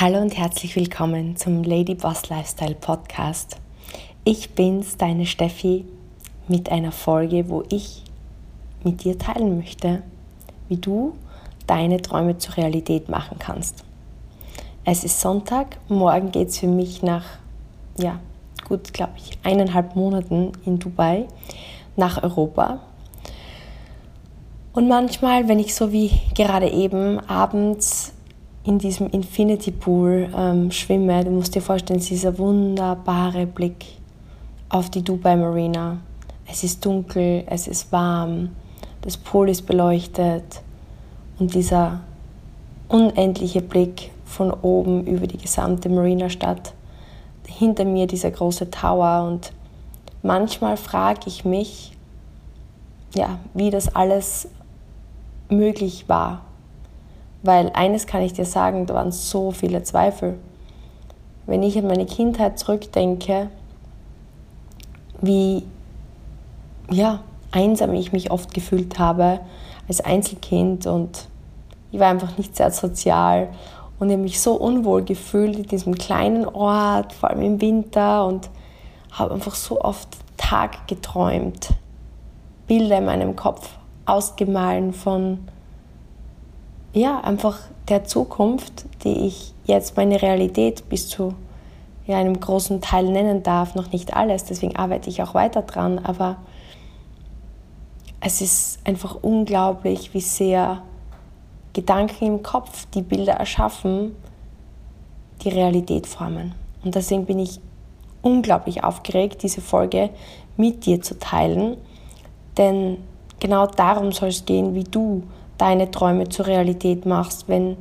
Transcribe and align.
Hallo 0.00 0.18
und 0.18 0.36
herzlich 0.36 0.74
willkommen 0.74 1.36
zum 1.36 1.62
Lady 1.62 1.94
Boss 1.94 2.28
Lifestyle 2.28 2.74
Podcast. 2.74 3.58
Ich 4.24 4.50
bin's, 4.50 4.96
deine 4.96 5.24
Steffi, 5.24 5.84
mit 6.48 6.68
einer 6.72 6.90
Folge, 6.90 7.48
wo 7.48 7.62
ich 7.68 8.02
mit 8.82 9.04
dir 9.04 9.16
teilen 9.16 9.56
möchte, 9.56 10.02
wie 10.68 10.78
du 10.78 11.14
deine 11.68 12.02
Träume 12.02 12.36
zur 12.38 12.56
Realität 12.56 13.08
machen 13.08 13.38
kannst. 13.38 13.84
Es 14.84 15.04
ist 15.04 15.20
Sonntag, 15.20 15.76
morgen 15.88 16.32
geht 16.32 16.48
es 16.48 16.58
für 16.58 16.66
mich 16.66 17.04
nach, 17.04 17.26
ja, 17.96 18.18
gut, 18.68 18.92
glaube 18.92 19.12
ich, 19.18 19.38
eineinhalb 19.44 19.94
Monaten 19.94 20.50
in 20.66 20.80
Dubai 20.80 21.28
nach 21.94 22.20
Europa. 22.20 22.80
Und 24.72 24.88
manchmal, 24.88 25.46
wenn 25.46 25.60
ich 25.60 25.72
so 25.72 25.92
wie 25.92 26.10
gerade 26.34 26.68
eben 26.68 27.20
abends 27.28 28.13
in 28.64 28.78
diesem 28.78 29.08
Infinity 29.10 29.70
Pool 29.70 30.28
ähm, 30.34 30.70
schwimme, 30.70 31.22
du 31.22 31.30
musst 31.30 31.54
dir 31.54 31.60
vorstellen, 31.60 32.00
dieser 32.00 32.38
wunderbare 32.38 33.46
Blick 33.46 33.84
auf 34.70 34.88
die 34.88 35.02
Dubai 35.02 35.36
Marina. 35.36 35.98
Es 36.46 36.64
ist 36.64 36.84
dunkel, 36.84 37.44
es 37.46 37.68
ist 37.68 37.92
warm, 37.92 38.50
das 39.02 39.16
Pool 39.18 39.50
ist 39.50 39.66
beleuchtet 39.66 40.62
und 41.38 41.54
dieser 41.54 42.00
unendliche 42.88 43.60
Blick 43.60 44.10
von 44.24 44.50
oben 44.50 45.06
über 45.06 45.26
die 45.26 45.38
gesamte 45.38 45.90
Marina-Stadt. 45.90 46.72
Hinter 47.46 47.84
mir 47.84 48.06
dieser 48.06 48.30
große 48.30 48.70
Tower 48.70 49.28
und 49.28 49.52
manchmal 50.22 50.78
frage 50.78 51.20
ich 51.26 51.44
mich, 51.44 51.92
ja, 53.14 53.38
wie 53.52 53.70
das 53.70 53.94
alles 53.94 54.48
möglich 55.50 56.08
war 56.08 56.40
weil 57.44 57.70
eines 57.74 58.06
kann 58.06 58.22
ich 58.22 58.32
dir 58.32 58.46
sagen, 58.46 58.86
da 58.86 58.94
waren 58.94 59.12
so 59.12 59.50
viele 59.50 59.82
Zweifel. 59.82 60.38
Wenn 61.46 61.62
ich 61.62 61.76
an 61.78 61.86
meine 61.86 62.06
Kindheit 62.06 62.58
zurückdenke, 62.58 63.50
wie 65.20 65.62
ja, 66.90 67.20
einsam 67.52 67.92
ich 67.94 68.12
mich 68.12 68.30
oft 68.30 68.52
gefühlt 68.52 68.98
habe 68.98 69.40
als 69.86 70.00
Einzelkind 70.00 70.86
und 70.86 71.28
ich 71.92 72.00
war 72.00 72.08
einfach 72.08 72.36
nicht 72.38 72.56
sehr 72.56 72.70
sozial 72.70 73.48
und 73.98 74.08
ich 74.08 74.14
habe 74.14 74.22
mich 74.22 74.40
so 74.40 74.54
unwohl 74.54 75.04
gefühlt 75.04 75.56
in 75.56 75.64
diesem 75.64 75.94
kleinen 75.94 76.46
Ort, 76.46 77.12
vor 77.12 77.30
allem 77.30 77.42
im 77.42 77.60
Winter 77.60 78.26
und 78.26 78.48
habe 79.12 79.34
einfach 79.34 79.54
so 79.54 79.80
oft 79.82 80.08
Tag 80.38 80.88
geträumt, 80.88 81.68
Bilder 82.66 82.98
in 82.98 83.04
meinem 83.04 83.36
Kopf 83.36 83.68
ausgemahlen 84.06 84.92
von 84.92 85.38
ja, 86.94 87.20
einfach 87.20 87.58
der 87.88 88.04
Zukunft, 88.04 88.86
die 89.02 89.26
ich 89.26 89.52
jetzt 89.66 89.96
meine 89.96 90.22
Realität 90.22 90.88
bis 90.88 91.08
zu 91.08 91.34
ja, 92.06 92.18
einem 92.18 92.38
großen 92.38 92.80
Teil 92.80 93.10
nennen 93.10 93.42
darf, 93.42 93.74
noch 93.74 93.92
nicht 93.92 94.14
alles, 94.14 94.44
deswegen 94.44 94.76
arbeite 94.76 95.10
ich 95.10 95.22
auch 95.22 95.34
weiter 95.34 95.62
dran, 95.62 95.98
aber 95.98 96.36
es 98.20 98.40
ist 98.40 98.78
einfach 98.84 99.16
unglaublich, 99.20 100.14
wie 100.14 100.20
sehr 100.20 100.82
Gedanken 101.72 102.24
im 102.26 102.42
Kopf, 102.42 102.86
die 102.94 103.02
Bilder 103.02 103.34
erschaffen, 103.34 104.14
die 105.42 105.48
Realität 105.48 106.06
formen. 106.06 106.54
Und 106.84 106.94
deswegen 106.94 107.26
bin 107.26 107.38
ich 107.38 107.60
unglaublich 108.22 108.84
aufgeregt, 108.84 109.42
diese 109.42 109.60
Folge 109.60 110.10
mit 110.56 110.86
dir 110.86 111.02
zu 111.02 111.18
teilen, 111.18 111.76
denn 112.56 112.98
genau 113.40 113.66
darum 113.66 114.12
soll 114.12 114.28
es 114.28 114.46
gehen, 114.46 114.74
wie 114.74 114.84
du 114.84 115.24
deine 115.58 115.90
Träume 115.90 116.28
zur 116.28 116.46
Realität 116.46 117.06
machst, 117.06 117.48
wenn 117.48 117.76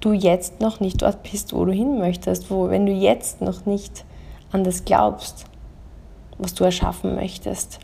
du 0.00 0.12
jetzt 0.12 0.60
noch 0.60 0.80
nicht 0.80 1.02
dort 1.02 1.22
bist, 1.22 1.52
wo 1.52 1.64
du 1.64 1.72
hin 1.72 1.98
möchtest, 1.98 2.50
wo, 2.50 2.68
wenn 2.68 2.86
du 2.86 2.92
jetzt 2.92 3.40
noch 3.40 3.66
nicht 3.66 4.04
an 4.50 4.64
das 4.64 4.84
glaubst, 4.84 5.46
was 6.38 6.54
du 6.54 6.64
erschaffen 6.64 7.14
möchtest. 7.14 7.78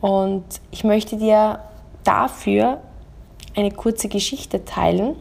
Und 0.00 0.44
ich 0.70 0.84
möchte 0.84 1.16
dir 1.16 1.60
dafür 2.04 2.78
eine 3.56 3.70
kurze 3.70 4.08
Geschichte 4.08 4.64
teilen, 4.64 5.16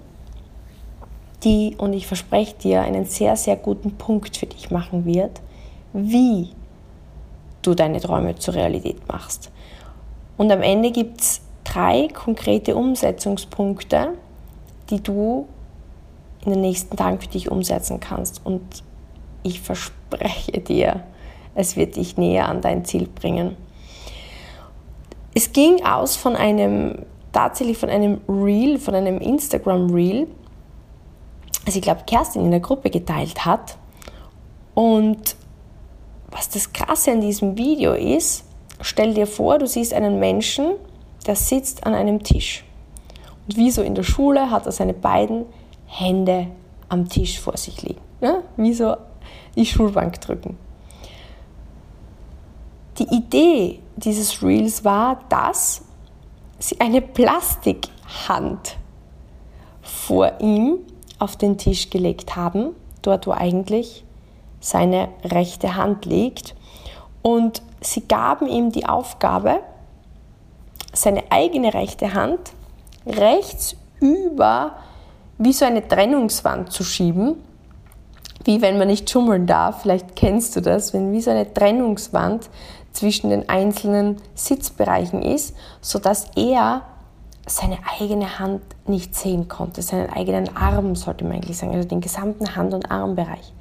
die, 1.43 1.75
und 1.77 1.93
ich 1.93 2.07
verspreche 2.07 2.55
dir, 2.55 2.81
einen 2.81 3.05
sehr, 3.05 3.35
sehr 3.35 3.55
guten 3.55 3.91
Punkt 3.91 4.37
für 4.37 4.45
dich 4.45 4.71
machen 4.71 5.05
wird, 5.05 5.41
wie 5.93 6.49
du 7.61 7.73
deine 7.75 7.99
Träume 7.99 8.35
zur 8.35 8.55
Realität 8.55 9.07
machst. 9.07 9.51
Und 10.37 10.51
am 10.51 10.61
Ende 10.61 10.91
gibt 10.91 11.21
es 11.21 11.41
drei 11.73 12.07
konkrete 12.07 12.75
Umsetzungspunkte, 12.75 14.13
die 14.89 15.01
du 15.01 15.47
in 16.45 16.51
den 16.51 16.61
nächsten 16.61 16.95
Tagen 16.95 17.19
für 17.19 17.27
dich 17.27 17.51
umsetzen 17.51 17.99
kannst. 17.99 18.45
Und 18.45 18.83
ich 19.43 19.61
verspreche 19.61 20.59
dir, 20.59 21.03
es 21.55 21.75
wird 21.75 21.95
dich 21.95 22.17
näher 22.17 22.47
an 22.47 22.61
dein 22.61 22.85
Ziel 22.85 23.07
bringen. 23.07 23.57
Es 25.33 25.51
ging 25.51 25.83
aus 25.85 26.15
von 26.15 26.35
einem, 26.35 27.05
tatsächlich 27.31 27.77
von 27.77 27.89
einem 27.89 28.21
Reel, 28.27 28.79
von 28.79 28.95
einem 28.95 29.19
Instagram 29.19 29.93
Reel, 29.93 30.27
das 31.65 31.75
ich 31.75 31.81
glaube 31.81 32.01
Kerstin 32.07 32.45
in 32.45 32.51
der 32.51 32.61
Gruppe 32.61 32.89
geteilt 32.89 33.45
hat. 33.45 33.77
Und 34.73 35.35
was 36.31 36.49
das 36.49 36.73
Krasse 36.73 37.11
an 37.11 37.21
diesem 37.21 37.57
Video 37.57 37.93
ist, 37.93 38.45
stell 38.81 39.13
dir 39.13 39.27
vor, 39.27 39.59
du 39.59 39.67
siehst 39.67 39.93
einen 39.93 40.19
Menschen, 40.19 40.75
der 41.25 41.35
sitzt 41.35 41.85
an 41.85 41.93
einem 41.93 42.23
Tisch. 42.23 42.63
Und 43.47 43.57
wie 43.57 43.71
so 43.71 43.81
in 43.81 43.95
der 43.95 44.03
Schule 44.03 44.51
hat 44.51 44.65
er 44.65 44.71
seine 44.71 44.93
beiden 44.93 45.45
Hände 45.85 46.47
am 46.87 47.09
Tisch 47.09 47.39
vor 47.39 47.57
sich 47.57 47.81
liegen. 47.81 48.01
Ja? 48.21 48.43
Wie 48.57 48.73
so 48.73 48.95
die 49.55 49.65
Schulbank 49.65 50.19
drücken. 50.21 50.57
Die 52.97 53.07
Idee 53.15 53.79
dieses 53.95 54.43
Reels 54.43 54.83
war, 54.83 55.19
dass 55.29 55.83
sie 56.59 56.79
eine 56.79 57.01
Plastikhand 57.01 58.77
vor 59.81 60.39
ihm 60.39 60.79
auf 61.17 61.35
den 61.35 61.57
Tisch 61.57 61.89
gelegt 61.89 62.35
haben, 62.35 62.75
dort 63.01 63.27
wo 63.27 63.31
eigentlich 63.31 64.03
seine 64.59 65.09
rechte 65.23 65.75
Hand 65.75 66.05
liegt. 66.05 66.55
Und 67.21 67.61
sie 67.81 68.01
gaben 68.07 68.47
ihm 68.47 68.71
die 68.71 68.85
Aufgabe, 68.85 69.61
seine 70.93 71.23
eigene 71.29 71.73
rechte 71.73 72.13
Hand 72.13 72.51
rechts 73.05 73.75
über 73.99 74.75
wie 75.37 75.53
so 75.53 75.65
eine 75.65 75.87
Trennungswand 75.87 76.71
zu 76.71 76.83
schieben, 76.83 77.35
wie 78.43 78.61
wenn 78.61 78.77
man 78.77 78.87
nicht 78.87 79.09
schummeln 79.09 79.45
darf, 79.45 79.81
vielleicht 79.81 80.15
kennst 80.15 80.55
du 80.55 80.61
das, 80.61 80.93
wenn 80.93 81.11
wie 81.11 81.21
so 81.21 81.31
eine 81.31 81.53
Trennungswand 81.53 82.49
zwischen 82.93 83.29
den 83.29 83.47
einzelnen 83.47 84.17
Sitzbereichen 84.33 85.21
ist, 85.21 85.55
sodass 85.81 86.27
er 86.35 86.81
seine 87.45 87.77
eigene 87.99 88.39
Hand 88.39 88.61
nicht 88.87 89.15
sehen 89.15 89.47
konnte, 89.47 89.81
seinen 89.81 90.09
eigenen 90.09 90.55
Arm 90.55 90.95
sollte 90.95 91.23
man 91.23 91.35
eigentlich 91.35 91.57
sagen, 91.57 91.73
also 91.73 91.87
den 91.87 92.01
gesamten 92.01 92.55
Hand- 92.55 92.73
und 92.73 92.91
Armbereich. 92.91 93.53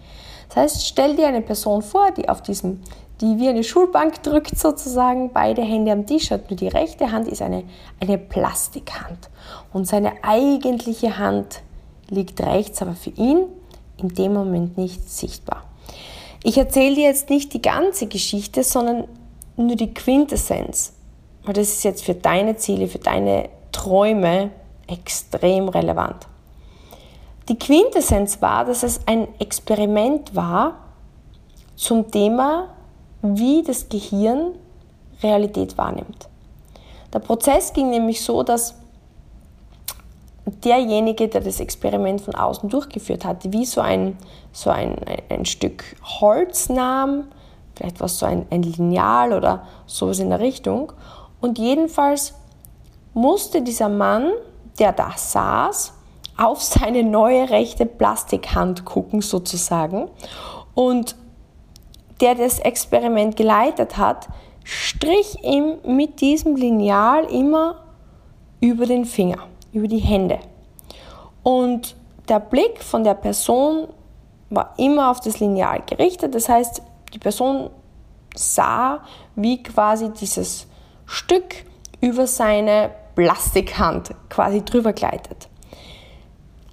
Das 0.48 0.56
heißt, 0.56 0.86
stell 0.86 1.16
dir 1.16 1.28
eine 1.28 1.42
Person 1.42 1.82
vor, 1.82 2.10
die 2.10 2.28
auf 2.28 2.42
diesem 2.42 2.81
die 3.20 3.38
wie 3.38 3.48
eine 3.48 3.64
Schulbank 3.64 4.22
drückt 4.22 4.59
sozusagen, 4.59 5.32
beide 5.32 5.62
Hände 5.62 5.92
am 5.92 6.06
Tisch 6.06 6.31
hat. 6.31 6.50
Nur 6.50 6.56
die 6.56 6.69
rechte 6.69 7.10
Hand 7.10 7.28
ist 7.28 7.42
eine, 7.42 7.64
eine 8.00 8.19
Plastikhand. 8.19 9.28
Und 9.72 9.86
seine 9.86 10.12
eigentliche 10.22 11.19
Hand 11.19 11.62
liegt 12.09 12.41
rechts, 12.41 12.81
aber 12.81 12.94
für 12.94 13.10
ihn 13.10 13.47
in 13.97 14.09
dem 14.09 14.34
Moment 14.34 14.78
nicht 14.78 15.10
sichtbar. 15.10 15.64
Ich 16.44 16.56
erzähle 16.56 16.94
dir 16.94 17.04
jetzt 17.04 17.30
nicht 17.30 17.53
die 17.53 17.62
ganze 17.62 18.06
Geschichte, 18.06 18.62
sondern 18.62 19.09
nur 19.56 19.75
die 19.75 19.92
Quintessenz. 19.92 20.92
Weil 21.44 21.54
das 21.54 21.69
ist 21.69 21.84
jetzt 21.84 22.04
für 22.04 22.15
deine 22.15 22.56
Ziele, 22.56 22.86
für 22.86 22.98
deine 22.98 23.48
Träume 23.72 24.50
extrem 24.86 25.69
relevant. 25.69 26.28
Die 27.48 27.59
Quintessenz 27.59 28.42
war, 28.42 28.66
dass 28.66 28.83
es 28.83 29.00
ein 29.06 29.27
Experiment 29.39 30.34
war 30.36 30.74
zum 31.77 32.10
Thema 32.10 32.68
wie 33.22 33.62
das 33.62 33.89
Gehirn 33.89 34.53
Realität 35.22 35.77
wahrnimmt. 35.78 36.28
Der 37.12 37.21
Prozess 37.21 37.72
ging 37.72 37.91
nämlich 37.91 38.22
so, 38.22 38.42
dass 38.42 38.74
derjenige, 40.65 41.28
der 41.28 41.41
das 41.41 41.60
Experiment 41.60 42.21
von 42.21 42.34
außen 42.34 42.68
durchgeführt 42.68 43.24
hatte, 43.24 43.53
wie 43.53 43.65
so 43.65 43.80
ein, 43.80 44.16
so 44.53 44.71
ein, 44.71 44.97
ein 45.28 45.47
Stück 45.47 45.97
Holz 46.21 46.68
nahm, 46.68 47.24
vielleicht 47.74 48.01
was 48.01 48.18
so 48.18 48.27
ein, 48.27 48.47
ein 48.51 48.62
Lineal 48.62 49.33
oder 49.33 49.66
sowas 49.86 50.18
in 50.18 50.30
der 50.30 50.41
Richtung. 50.41 50.92
Und 51.41 51.59
jedenfalls 51.59 52.34
musste 53.15 53.62
dieser 53.62 53.89
Mann, 53.89 54.33
der 54.78 54.92
da 54.92 55.12
saß, 55.16 55.94
auf 56.39 56.63
seine 56.63 57.03
neue 57.03 57.51
rechte 57.51 57.85
Plastikhand 57.85 58.85
gucken 58.85 59.21
sozusagen 59.21 60.09
und 60.75 61.17
der 62.21 62.35
das 62.35 62.61
Experiment 62.61 63.37
geleitet 63.37 63.97
hat, 63.97 64.29
strich 64.65 65.43
ihm 65.43 65.79
mit 65.85 66.21
diesem 66.21 66.57
Lineal 66.57 67.25
immer 67.25 67.83
über 68.61 68.87
den 68.87 69.05
Finger, 69.05 69.39
über 69.73 69.89
die 69.89 69.99
Hände. 69.99 70.39
Und 71.43 71.97
der 72.29 72.41
Blick 72.41 72.83
von 72.83 73.05
der 73.05 73.15
Person 73.15 73.89
war 74.51 74.75
immer 74.77 75.11
auf 75.11 75.21
das 75.21 75.41
Lineal 75.41 75.83
gerichtet. 75.87 76.35
Das 76.35 76.49
heißt, 76.49 76.83
die 77.13 77.19
Person 77.19 77.71
sah, 78.35 79.01
wie 79.35 79.63
quasi 79.63 80.11
dieses 80.13 80.67
Stück 81.07 81.65
über 82.01 82.27
seine 82.27 82.91
Plastikhand 83.15 84.15
quasi 84.29 84.65
drüber 84.65 84.93
gleitet. 84.93 85.49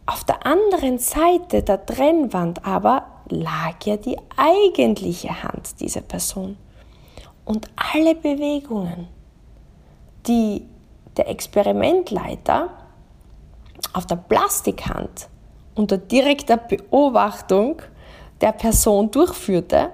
Auf 0.08 0.24
der 0.24 0.46
anderen 0.46 1.00
Seite 1.00 1.64
der 1.64 1.84
Trennwand 1.84 2.64
aber 2.64 3.08
lag 3.30 3.84
ja 3.86 3.98
die 3.98 4.18
eigentliche 4.38 5.42
Hand 5.42 5.80
dieser 5.80 6.02
Person. 6.02 6.58
Und 7.44 7.68
alle 7.76 8.14
Bewegungen, 8.14 9.08
die 10.28 10.68
der 11.18 11.28
Experimentleiter 11.28 12.70
auf 13.94 14.06
der 14.06 14.18
Plastikhand 14.18 15.28
unter 15.74 15.98
direkter 15.98 16.58
Beobachtung 16.58 17.82
der 18.42 18.52
Person 18.52 19.10
durchführte, 19.10 19.90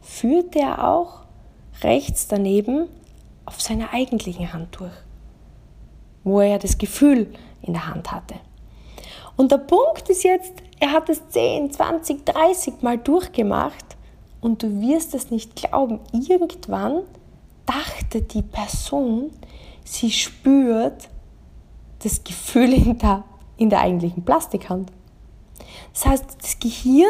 führte 0.00 0.60
er 0.60 0.88
auch 0.88 1.20
rechts 1.82 2.28
daneben 2.28 2.88
auf 3.44 3.60
seiner 3.60 3.92
eigentlichen 3.92 4.52
Hand 4.52 4.78
durch, 4.78 4.92
wo 6.24 6.40
er 6.40 6.58
das 6.58 6.78
Gefühl 6.78 7.32
in 7.62 7.74
der 7.74 7.88
Hand 7.88 8.10
hatte. 8.10 8.36
Und 9.40 9.50
der 9.50 9.56
Punkt 9.56 10.06
ist 10.10 10.22
jetzt, 10.22 10.52
er 10.80 10.92
hat 10.92 11.08
es 11.08 11.30
10, 11.30 11.70
20, 11.70 12.26
30 12.26 12.82
Mal 12.82 12.98
durchgemacht 12.98 13.96
und 14.42 14.62
du 14.62 14.82
wirst 14.82 15.14
es 15.14 15.30
nicht 15.30 15.56
glauben, 15.56 15.98
irgendwann 16.12 17.04
dachte 17.64 18.20
die 18.20 18.42
Person, 18.42 19.30
sie 19.82 20.10
spürt 20.10 21.08
das 22.02 22.22
Gefühl 22.22 22.74
in 22.74 22.98
der, 22.98 23.24
in 23.56 23.70
der 23.70 23.80
eigentlichen 23.80 24.26
Plastikhand. 24.26 24.92
Das 25.94 26.04
heißt, 26.04 26.24
das 26.42 26.58
Gehirn 26.58 27.08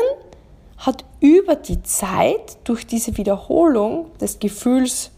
hat 0.78 1.04
über 1.18 1.56
die 1.56 1.82
Zeit 1.82 2.58
durch 2.62 2.86
diese 2.86 3.16
Wiederholung 3.16 4.06
des 4.20 4.38
Gefühls 4.38 5.10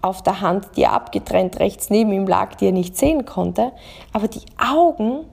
auf 0.00 0.22
der 0.22 0.40
Hand, 0.40 0.70
die 0.74 0.84
er 0.84 0.94
abgetrennt 0.94 1.60
rechts 1.60 1.90
neben 1.90 2.12
ihm 2.14 2.26
lag, 2.26 2.54
die 2.54 2.64
er 2.64 2.72
nicht 2.72 2.96
sehen 2.96 3.26
konnte, 3.26 3.72
aber 4.14 4.26
die 4.26 4.40
Augen 4.56 5.26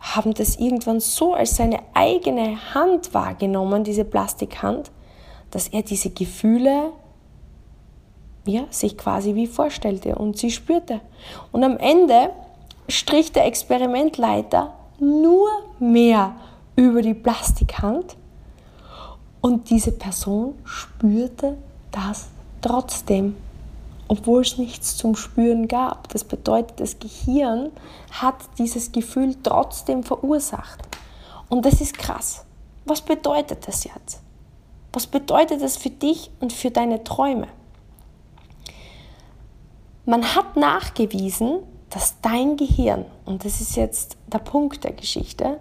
haben 0.00 0.34
das 0.34 0.56
irgendwann 0.56 1.00
so 1.00 1.34
als 1.34 1.56
seine 1.56 1.80
eigene 1.94 2.74
Hand 2.74 3.12
wahrgenommen, 3.12 3.84
diese 3.84 4.04
Plastikhand, 4.04 4.90
dass 5.50 5.68
er 5.68 5.82
diese 5.82 6.10
Gefühle 6.10 6.92
ja, 8.46 8.64
sich 8.70 8.96
quasi 8.96 9.34
wie 9.34 9.46
vorstellte 9.46 10.14
und 10.14 10.38
sie 10.38 10.50
spürte. 10.50 11.00
Und 11.52 11.62
am 11.62 11.76
Ende 11.76 12.30
strich 12.88 13.32
der 13.32 13.46
Experimentleiter 13.46 14.74
nur 14.98 15.48
mehr 15.78 16.34
über 16.76 17.02
die 17.02 17.14
Plastikhand 17.14 18.16
und 19.40 19.70
diese 19.70 19.92
Person 19.92 20.54
spürte 20.64 21.56
das 21.90 22.28
trotzdem, 22.60 23.36
obwohl 24.10 24.42
es 24.42 24.58
nichts 24.58 24.96
zum 24.96 25.14
Spüren 25.14 25.68
gab. 25.68 26.08
Das 26.08 26.24
bedeutet, 26.24 26.80
das 26.80 26.98
Gehirn 26.98 27.70
hat 28.10 28.34
dieses 28.58 28.90
Gefühl 28.90 29.36
trotzdem 29.40 30.02
verursacht. 30.02 30.80
Und 31.48 31.64
das 31.64 31.80
ist 31.80 31.96
krass. 31.96 32.44
Was 32.84 33.02
bedeutet 33.02 33.68
das 33.68 33.84
jetzt? 33.84 34.20
Was 34.92 35.06
bedeutet 35.06 35.62
das 35.62 35.76
für 35.76 35.90
dich 35.90 36.32
und 36.40 36.52
für 36.52 36.72
deine 36.72 37.04
Träume? 37.04 37.46
Man 40.06 40.34
hat 40.34 40.56
nachgewiesen, 40.56 41.60
dass 41.90 42.20
dein 42.20 42.56
Gehirn, 42.56 43.04
und 43.26 43.44
das 43.44 43.60
ist 43.60 43.76
jetzt 43.76 44.16
der 44.26 44.40
Punkt 44.40 44.82
der 44.82 44.92
Geschichte, 44.92 45.60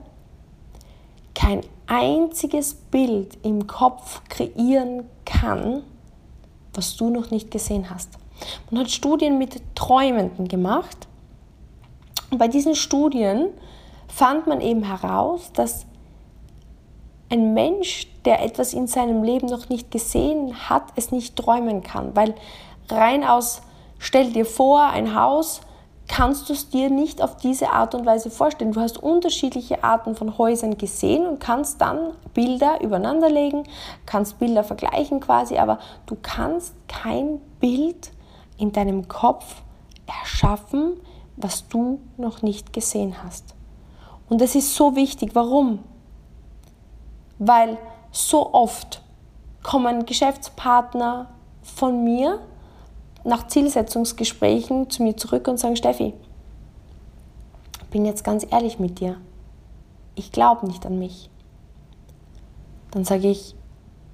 kein 1.35 1.61
einziges 1.85 2.73
Bild 2.73 3.37
im 3.43 3.67
Kopf 3.67 4.23
kreieren 4.27 5.03
kann, 5.23 5.83
was 6.73 6.97
du 6.97 7.11
noch 7.11 7.29
nicht 7.29 7.51
gesehen 7.51 7.91
hast. 7.91 8.17
Man 8.69 8.83
hat 8.83 8.91
Studien 8.91 9.37
mit 9.37 9.61
Träumenden 9.75 10.47
gemacht 10.47 11.07
und 12.31 12.37
bei 12.37 12.47
diesen 12.47 12.75
Studien 12.75 13.47
fand 14.07 14.47
man 14.47 14.61
eben 14.61 14.83
heraus, 14.83 15.51
dass 15.53 15.85
ein 17.29 17.53
Mensch, 17.53 18.07
der 18.25 18.43
etwas 18.43 18.73
in 18.73 18.87
seinem 18.87 19.23
Leben 19.23 19.47
noch 19.47 19.69
nicht 19.69 19.91
gesehen 19.91 20.69
hat, 20.69 20.83
es 20.95 21.11
nicht 21.11 21.35
träumen 21.35 21.83
kann, 21.83 22.15
weil 22.15 22.33
rein 22.89 23.23
aus, 23.23 23.61
stell 23.99 24.31
dir 24.33 24.45
vor, 24.45 24.83
ein 24.83 25.15
Haus, 25.15 25.61
kannst 26.07 26.49
du 26.49 26.53
es 26.53 26.69
dir 26.69 26.89
nicht 26.89 27.21
auf 27.21 27.37
diese 27.37 27.69
Art 27.69 27.93
und 27.93 28.05
Weise 28.05 28.31
vorstellen. 28.31 28.71
Du 28.71 28.81
hast 28.81 28.97
unterschiedliche 28.97 29.83
Arten 29.83 30.15
von 30.15 30.39
Häusern 30.39 30.77
gesehen 30.77 31.25
und 31.25 31.39
kannst 31.39 31.79
dann 31.81 32.13
Bilder 32.33 32.81
übereinanderlegen, 32.81 33.63
kannst 34.07 34.39
Bilder 34.39 34.63
vergleichen 34.63 35.19
quasi, 35.19 35.57
aber 35.57 35.77
du 36.07 36.17
kannst 36.21 36.73
kein 36.87 37.39
Bild 37.59 38.11
in 38.59 38.71
deinem 38.71 39.07
Kopf 39.07 39.63
erschaffen, 40.05 40.93
was 41.37 41.67
du 41.67 41.99
noch 42.17 42.41
nicht 42.41 42.73
gesehen 42.73 43.23
hast. 43.23 43.55
Und 44.29 44.41
das 44.41 44.55
ist 44.55 44.75
so 44.75 44.95
wichtig. 44.95 45.31
Warum? 45.33 45.79
Weil 47.39 47.77
so 48.11 48.53
oft 48.53 49.01
kommen 49.63 50.05
Geschäftspartner 50.05 51.29
von 51.63 52.03
mir 52.03 52.39
nach 53.23 53.47
Zielsetzungsgesprächen 53.47 54.89
zu 54.89 55.03
mir 55.03 55.15
zurück 55.15 55.47
und 55.47 55.57
sagen, 55.57 55.75
Steffi, 55.75 56.13
bin 57.91 58.05
jetzt 58.05 58.23
ganz 58.23 58.45
ehrlich 58.49 58.79
mit 58.79 58.99
dir, 58.99 59.17
ich 60.15 60.31
glaube 60.31 60.67
nicht 60.67 60.85
an 60.85 60.99
mich. 60.99 61.29
Dann 62.91 63.03
sage 63.03 63.29
ich, 63.29 63.55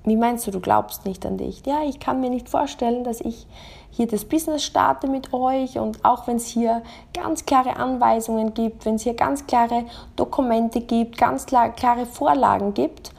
wie 0.06 0.16
meinst 0.16 0.46
du, 0.46 0.52
du 0.52 0.60
glaubst 0.60 1.06
nicht 1.06 1.25
an 1.25 1.38
dich? 1.38 1.66
Ja, 1.66 1.84
ich 1.84 2.00
kann 2.00 2.22
mir 2.22 2.30
nicht 2.30 2.48
vorstellen, 2.48 3.04
dass 3.04 3.22
ich 3.22 3.48
hier 3.90 4.07
das 4.07 4.25
Business 4.25 4.63
starte 4.63 5.07
mit 5.07 5.34
euch 5.34 5.80
und 5.80 6.04
auch 6.06 6.28
wenn 6.28 6.38
es 6.38 6.48
hier 6.48 6.84
ganz 7.13 7.46
klare 7.46 7.78
Anweisungen 7.78 8.54
gibt, 8.54 8.86
wenn 8.86 8.96
es 8.96 9.04
hier 9.04 9.16
ganz 9.16 9.48
klare 9.48 9.86
Dokumente 10.16 10.81
gibt, 10.81 11.18
ganz 11.18 11.46
klare 11.46 12.06
Vorlagen 12.06 12.74
gibt. 12.74 13.13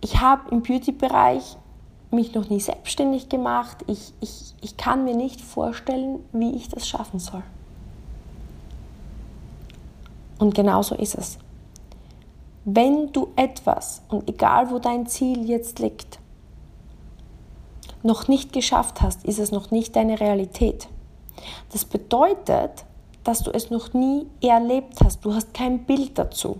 Ich 0.00 0.20
habe 0.20 0.50
im 0.50 0.62
Beauty-Bereich 0.62 1.56
mich 2.10 2.34
noch 2.34 2.48
nie 2.48 2.60
selbstständig 2.60 3.28
gemacht. 3.28 3.78
Ich, 3.86 4.14
ich, 4.20 4.54
ich 4.62 4.76
kann 4.76 5.04
mir 5.04 5.14
nicht 5.14 5.40
vorstellen, 5.40 6.20
wie 6.32 6.54
ich 6.56 6.68
das 6.68 6.88
schaffen 6.88 7.18
soll. 7.18 7.42
Und 10.38 10.54
genau 10.54 10.82
so 10.82 10.94
ist 10.94 11.16
es. 11.16 11.38
Wenn 12.72 13.10
du 13.10 13.30
etwas, 13.34 14.02
und 14.10 14.28
egal 14.28 14.70
wo 14.70 14.78
dein 14.78 15.06
Ziel 15.06 15.48
jetzt 15.48 15.80
liegt, 15.80 16.20
noch 18.04 18.28
nicht 18.28 18.52
geschafft 18.52 19.02
hast, 19.02 19.24
ist 19.24 19.40
es 19.40 19.50
noch 19.50 19.72
nicht 19.72 19.96
deine 19.96 20.20
Realität. 20.20 20.86
Das 21.72 21.84
bedeutet, 21.84 22.84
dass 23.24 23.42
du 23.42 23.50
es 23.50 23.70
noch 23.70 23.92
nie 23.92 24.28
erlebt 24.40 25.00
hast. 25.02 25.24
Du 25.24 25.34
hast 25.34 25.52
kein 25.52 25.84
Bild 25.84 26.16
dazu. 26.16 26.58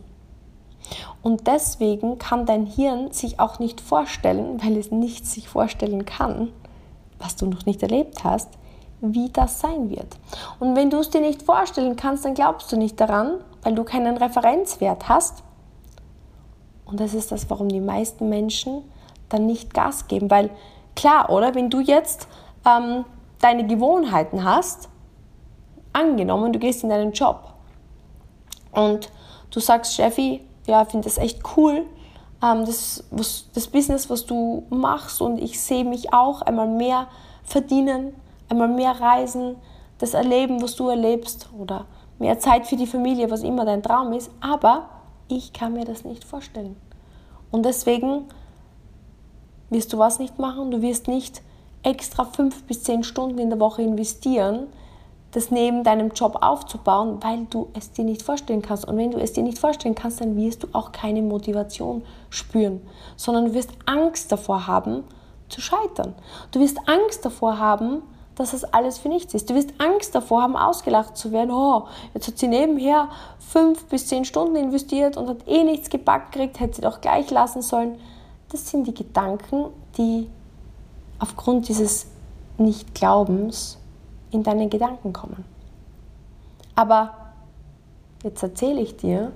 Und 1.23 1.47
deswegen 1.47 2.19
kann 2.19 2.45
dein 2.45 2.67
Hirn 2.67 3.13
sich 3.13 3.39
auch 3.39 3.61
nicht 3.61 3.81
vorstellen, 3.81 4.61
weil 4.65 4.77
es 4.79 4.91
nicht 4.91 5.27
sich 5.27 5.49
vorstellen 5.49 6.07
kann, 6.07 6.53
was 7.21 7.37
du 7.37 7.47
noch 7.47 7.67
nicht 7.67 7.85
erlebt 7.85 8.25
hast, 8.25 8.49
wie 9.01 9.29
das 9.29 9.61
sein 9.61 9.91
wird. 9.91 10.17
Und 10.59 10.75
wenn 10.75 10.91
du 10.91 10.99
es 10.99 11.11
dir 11.11 11.21
nicht 11.21 11.43
vorstellen 11.43 11.95
kannst, 11.95 12.25
dann 12.25 12.35
glaubst 12.35 12.73
du 12.73 12.77
nicht 12.77 13.01
daran, 13.01 13.35
weil 13.63 13.77
du 13.77 13.85
keinen 13.85 14.17
Referenzwert 14.17 15.09
hast. 15.09 15.45
Und 16.91 17.01
das 17.01 17.15
ist 17.15 17.33
das, 17.33 17.49
warum 17.51 17.69
die 17.69 17.81
meisten 17.81 18.29
Menschen 18.29 18.83
dann 19.29 19.47
nicht 19.47 19.73
Gas 19.75 20.09
geben. 20.09 20.31
Weil 20.31 20.51
klar, 20.97 21.31
oder? 21.31 21.55
Wenn 21.55 21.71
du 21.71 21.81
jetzt 21.81 22.29
ähm, 22.67 23.05
deine 23.41 23.67
Gewohnheiten 23.67 24.45
hast, 24.45 24.89
angenommen, 25.93 26.53
du 26.53 26.59
gehst 26.59 26.83
in 26.83 26.91
deinen 26.91 27.13
Job 27.13 27.55
und 28.73 29.11
du 29.51 29.61
sagst, 29.61 29.95
Cheffi, 29.95 30.41
ja, 30.67 30.85
finde 30.85 31.09
das 31.09 31.19
echt 31.19 31.41
cool, 31.57 31.87
ähm, 32.43 32.65
das, 32.65 33.05
was, 33.11 33.47
das 33.55 33.67
Business, 33.67 34.09
was 34.09 34.27
du 34.27 34.65
machst 34.71 35.21
und 35.21 35.39
ich 35.39 35.61
sehe 35.61 35.85
mich 35.85 36.13
auch 36.13 36.43
einmal 36.43 36.69
mehr 36.69 37.09
verdienen, 37.43 38.15
einmal 38.49 38.69
mehr 38.69 39.01
reisen, 39.01 39.57
das 39.99 40.15
erleben, 40.15 40.63
was 40.63 40.77
du 40.77 40.89
erlebst 40.89 41.49
oder 41.59 41.87
mehr 42.19 42.39
Zeit 42.39 42.67
für 42.67 42.77
die 42.77 42.87
Familie, 42.87 43.31
was 43.31 43.43
immer 43.43 43.65
dein 43.65 43.83
Traum 43.83 44.13
ist, 44.13 44.31
aber 44.41 44.89
ich 45.31 45.53
kann 45.53 45.73
mir 45.73 45.85
das 45.85 46.05
nicht 46.05 46.25
vorstellen. 46.25 46.77
Und 47.51 47.65
deswegen 47.65 48.27
wirst 49.71 49.93
du 49.93 49.99
was 49.99 50.19
nicht 50.19 50.39
machen, 50.39 50.71
du 50.71 50.83
wirst 50.83 51.09
nicht 51.09 51.43
extra 51.83 52.25
fünf 52.25 52.65
bis 52.65 52.83
zehn 52.83 53.05
Stunden 53.05 53.39
in 53.39 53.51
der 53.51 53.61
Woche 53.61 53.83
investieren, 53.83 54.67
das 55.33 55.51
neben 55.51 55.85
deinem 55.85 56.11
Job 56.11 56.39
aufzubauen, 56.41 57.19
weil 57.23 57.47
du 57.49 57.69
es 57.75 57.93
dir 57.93 58.05
nicht 58.05 58.23
vorstellen 58.23 58.63
kannst. 58.63 58.87
Und 58.87 58.97
wenn 58.97 59.13
du 59.13 59.19
es 59.19 59.33
dir 59.33 59.45
nicht 59.45 59.59
vorstellen 59.59 59.95
kannst, 59.95 60.21
dann 60.21 60.37
wirst 60.37 60.65
du 60.65 60.69
auch 60.73 60.91
keine 60.93 61.23
Motivation 61.23 62.03
spüren, 62.31 62.81
sondern 63.17 63.47
du 63.47 63.55
wirst 63.55 63.71
Angst 63.87 64.33
davor 64.33 64.67
haben, 64.67 65.05
zu 65.49 65.61
scheitern. 65.61 66.15
Du 66.51 66.61
wirst 66.61 66.79
Angst 66.87 67.25
davor 67.25 67.59
haben, 67.59 68.03
dass 68.41 68.53
das 68.53 68.65
alles 68.65 68.99
für 68.99 69.09
nichts 69.09 69.35
ist. 69.35 69.51
Du 69.51 69.55
wirst 69.55 69.75
Angst 69.79 70.15
davor 70.15 70.43
haben, 70.43 70.57
ausgelacht 70.57 71.15
zu 71.15 71.31
werden. 71.31 71.51
Oh, 71.51 71.87
jetzt 72.15 72.27
hat 72.27 72.39
sie 72.39 72.49
nebenher 72.49 73.11
fünf 73.39 73.85
bis 73.85 74.07
zehn 74.07 74.25
Stunden 74.25 74.57
investiert 74.57 75.19
und 75.19 75.29
hat 75.29 75.47
eh 75.47 75.63
nichts 75.63 75.91
gepackt 75.91 76.33
gekriegt, 76.33 76.59
hätte 76.59 76.77
sie 76.77 76.83
doch 76.83 77.03
gleich 77.03 77.31
lassen 77.31 77.61
sollen. 77.61 77.99
Das 78.51 78.71
sind 78.71 78.87
die 78.87 78.95
Gedanken, 78.95 79.67
die 79.99 80.29
aufgrund 81.19 81.69
dieses 81.69 82.07
Nicht-Glaubens 82.57 83.79
in 84.31 84.43
deine 84.43 84.69
Gedanken 84.69 85.13
kommen. 85.13 85.45
Aber 86.75 87.13
jetzt 88.23 88.43
erzähle 88.43 88.81
ich 88.81 88.97
dir, 88.97 89.33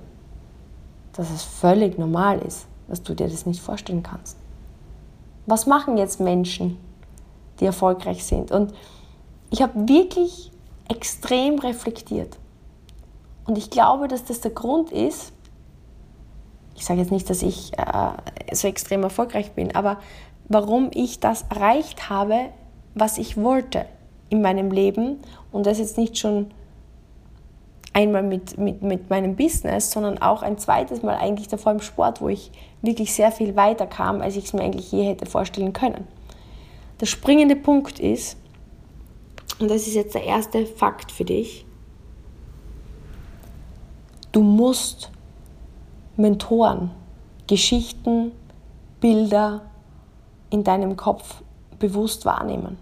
dass 1.13 1.29
es 1.29 1.43
völlig 1.43 1.99
normal 1.99 2.39
ist, 2.39 2.65
dass 2.87 3.03
du 3.03 3.13
dir 3.13 3.27
das 3.27 3.45
nicht 3.45 3.61
vorstellen 3.61 4.01
kannst. 4.01 4.37
Was 5.45 5.67
machen 5.67 5.97
jetzt 5.97 6.19
Menschen, 6.19 6.79
die 7.59 7.65
erfolgreich 7.65 8.25
sind? 8.25 8.51
Und 8.51 8.73
ich 9.49 9.61
habe 9.61 9.87
wirklich 9.87 10.51
extrem 10.89 11.59
reflektiert. 11.59 12.37
Und 13.45 13.57
ich 13.57 13.69
glaube, 13.69 14.07
dass 14.07 14.25
das 14.25 14.41
der 14.41 14.51
Grund 14.51 14.91
ist, 14.91 15.31
ich 16.75 16.85
sage 16.85 16.99
jetzt 16.99 17.11
nicht, 17.11 17.29
dass 17.29 17.41
ich 17.41 17.71
äh, 17.77 18.55
so 18.55 18.67
extrem 18.67 19.03
erfolgreich 19.03 19.51
bin, 19.53 19.73
aber 19.75 19.97
warum 20.47 20.89
ich 20.93 21.19
das 21.19 21.45
erreicht 21.49 22.09
habe, 22.09 22.49
was 22.93 23.17
ich 23.17 23.37
wollte 23.37 23.85
in 24.29 24.41
meinem 24.41 24.71
Leben 24.71 25.19
und 25.51 25.65
das 25.65 25.79
jetzt 25.79 25.97
nicht 25.97 26.17
schon 26.17 26.51
einmal 27.93 28.23
mit, 28.23 28.57
mit, 28.57 28.81
mit 28.81 29.09
meinem 29.09 29.35
Business, 29.35 29.91
sondern 29.91 30.17
auch 30.17 30.41
ein 30.41 30.57
zweites 30.57 31.01
Mal 31.01 31.15
eigentlich 31.15 31.47
davor 31.47 31.71
im 31.71 31.81
Sport, 31.81 32.21
wo 32.21 32.27
ich 32.27 32.51
wirklich 32.81 33.13
sehr 33.13 33.31
viel 33.31 33.55
weiter 33.55 33.87
kam, 33.87 34.21
als 34.21 34.35
ich 34.35 34.45
es 34.45 34.53
mir 34.53 34.63
eigentlich 34.63 34.91
je 34.91 35.03
hätte 35.03 35.25
vorstellen 35.25 35.71
können. 35.71 36.05
Der 36.99 37.05
springende 37.05 37.55
Punkt 37.55 37.99
ist, 37.99 38.37
und 39.59 39.69
das 39.69 39.87
ist 39.87 39.95
jetzt 39.95 40.15
der 40.15 40.23
erste 40.23 40.65
Fakt 40.65 41.11
für 41.11 41.25
dich, 41.25 41.65
du 44.31 44.41
musst 44.41 45.11
Mentoren, 46.17 46.91
Geschichten, 47.47 48.31
Bilder 48.99 49.61
in 50.49 50.63
deinem 50.63 50.95
Kopf 50.97 51.43
bewusst 51.79 52.25
wahrnehmen. 52.25 52.77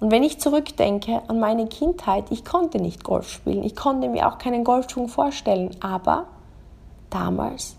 Und 0.00 0.10
wenn 0.10 0.22
ich 0.22 0.40
zurückdenke 0.40 1.22
an 1.28 1.40
meine 1.40 1.66
Kindheit, 1.66 2.30
ich 2.30 2.44
konnte 2.44 2.78
nicht 2.78 3.02
Golf 3.02 3.30
spielen, 3.30 3.64
ich 3.64 3.74
konnte 3.74 4.08
mir 4.08 4.28
auch 4.28 4.38
keinen 4.38 4.62
Golfschwung 4.62 5.08
vorstellen, 5.08 5.74
aber 5.80 6.26
damals 7.10 7.75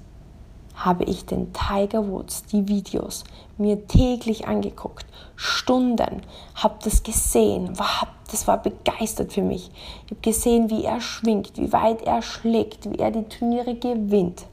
habe 0.77 1.05
ich 1.05 1.25
den 1.25 1.53
Tiger 1.53 2.07
Woods, 2.07 2.45
die 2.45 2.67
Videos, 2.67 3.23
mir 3.57 3.87
täglich 3.87 4.47
angeguckt, 4.47 5.05
Stunden, 5.35 6.21
habe 6.55 6.75
das 6.83 7.01
gesehen, 7.01 7.77
war, 7.79 8.07
das 8.29 8.47
war 8.47 8.61
begeistert 8.61 9.33
für 9.33 9.41
mich. 9.41 9.71
Ich 10.05 10.11
habe 10.11 10.21
gesehen, 10.21 10.69
wie 10.69 10.85
er 10.85 11.01
schwingt, 11.01 11.57
wie 11.57 11.73
weit 11.73 12.03
er 12.03 12.21
schlägt, 12.21 12.89
wie 12.91 12.99
er 12.99 13.11
die 13.11 13.23
Turniere 13.23 13.73
gewinnt. 13.73 14.45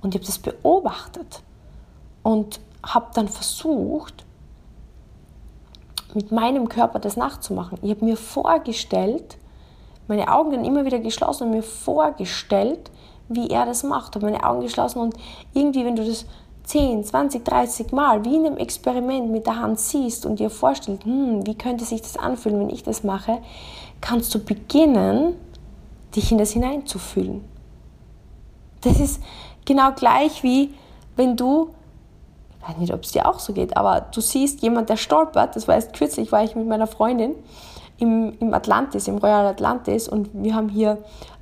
Und 0.00 0.14
ich 0.14 0.20
habe 0.20 0.26
das 0.26 0.38
beobachtet 0.38 1.42
und 2.22 2.60
habe 2.82 3.08
dann 3.14 3.28
versucht, 3.28 4.24
mit 6.14 6.32
meinem 6.32 6.68
Körper 6.70 6.98
das 6.98 7.16
nachzumachen. 7.16 7.78
Ich 7.82 7.90
habe 7.90 8.04
mir 8.04 8.16
vorgestellt, 8.16 9.36
meine 10.08 10.32
Augen 10.32 10.52
dann 10.52 10.64
immer 10.64 10.86
wieder 10.86 10.98
geschlossen 10.98 11.48
und 11.48 11.50
mir 11.50 11.62
vorgestellt, 11.62 12.90
wie 13.28 13.48
er 13.50 13.66
das 13.66 13.82
macht. 13.82 14.14
Habe 14.14 14.26
meine 14.26 14.44
Augen 14.44 14.60
geschlossen 14.60 15.00
und 15.00 15.14
irgendwie, 15.54 15.84
wenn 15.84 15.96
du 15.96 16.04
das 16.04 16.26
10, 16.64 17.04
20, 17.04 17.44
30 17.44 17.92
Mal 17.92 18.24
wie 18.24 18.36
in 18.36 18.46
einem 18.46 18.56
Experiment 18.56 19.30
mit 19.30 19.46
der 19.46 19.60
Hand 19.60 19.78
siehst 19.78 20.26
und 20.26 20.40
dir 20.40 20.50
vorstellst, 20.50 21.04
hm, 21.04 21.46
wie 21.46 21.54
könnte 21.54 21.84
sich 21.84 22.02
das 22.02 22.16
anfühlen, 22.16 22.60
wenn 22.60 22.70
ich 22.70 22.82
das 22.82 23.04
mache, 23.04 23.38
kannst 24.00 24.34
du 24.34 24.38
beginnen, 24.38 25.34
dich 26.14 26.32
in 26.32 26.38
das 26.38 26.52
hineinzufühlen. 26.52 27.44
Das 28.80 28.98
ist 29.00 29.22
genau 29.64 29.92
gleich 29.92 30.42
wie 30.42 30.74
wenn 31.16 31.36
du 31.36 31.70
ich 32.60 32.68
weiß 32.68 32.78
nicht, 32.78 32.94
ob 32.94 33.04
es 33.04 33.12
dir 33.12 33.28
auch 33.28 33.38
so 33.38 33.52
geht, 33.52 33.76
aber 33.76 34.00
du 34.00 34.20
siehst 34.20 34.60
jemand, 34.60 34.88
der 34.88 34.96
stolpert. 34.96 35.54
Das 35.54 35.68
war 35.68 35.76
erst 35.76 35.92
kürzlich, 35.92 36.32
war 36.32 36.42
ich 36.42 36.56
mit 36.56 36.66
meiner 36.66 36.88
Freundin 36.88 37.36
im, 37.98 38.32
im 38.40 38.52
Atlantis, 38.52 39.06
im 39.06 39.18
Royal 39.18 39.46
Atlantis 39.46 40.08
und 40.08 40.30
wir 40.32 40.54
haben 40.54 40.68
hier 40.68 40.98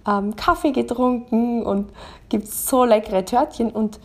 ähm, 0.07 0.37
Kaffee 0.37 0.73
getrunken 0.73 1.63
und 1.63 1.91
gibt 2.29 2.49
so 2.49 2.85
leckere 2.85 3.25
Törtchen 3.25 3.71
und 3.71 4.01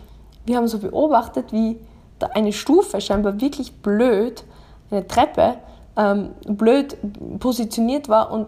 wir 0.46 0.58
haben 0.58 0.68
so 0.68 0.79
beobachtet, 0.79 1.51
wie 1.51 1.79
da 2.20 2.27
eine 2.27 2.53
Stufe 2.53 3.01
scheinbar 3.01 3.39
wirklich 3.39 3.82
blöd, 3.82 4.44
eine 4.91 5.08
Treppe 5.08 5.56
ähm, 5.96 6.29
blöd 6.48 6.98
positioniert 7.39 8.10
war 8.10 8.32
und 8.32 8.48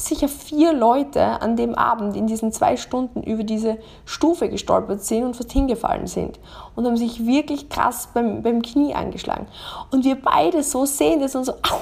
sicher 0.00 0.28
vier 0.28 0.72
Leute 0.72 1.42
an 1.42 1.56
dem 1.56 1.74
Abend 1.74 2.16
in 2.16 2.28
diesen 2.28 2.52
zwei 2.52 2.76
Stunden 2.76 3.22
über 3.22 3.42
diese 3.42 3.78
Stufe 4.04 4.48
gestolpert 4.48 5.02
sind 5.02 5.24
und 5.24 5.34
fast 5.34 5.50
hingefallen 5.50 6.06
sind 6.06 6.38
und 6.76 6.86
haben 6.86 6.96
sich 6.96 7.26
wirklich 7.26 7.68
krass 7.68 8.08
beim, 8.14 8.42
beim 8.42 8.62
Knie 8.62 8.94
angeschlagen. 8.94 9.48
Und 9.90 10.04
wir 10.04 10.14
beide 10.14 10.62
so 10.62 10.86
sehen 10.86 11.20
das 11.20 11.34
und 11.34 11.44
so, 11.44 11.52
au, 11.52 11.80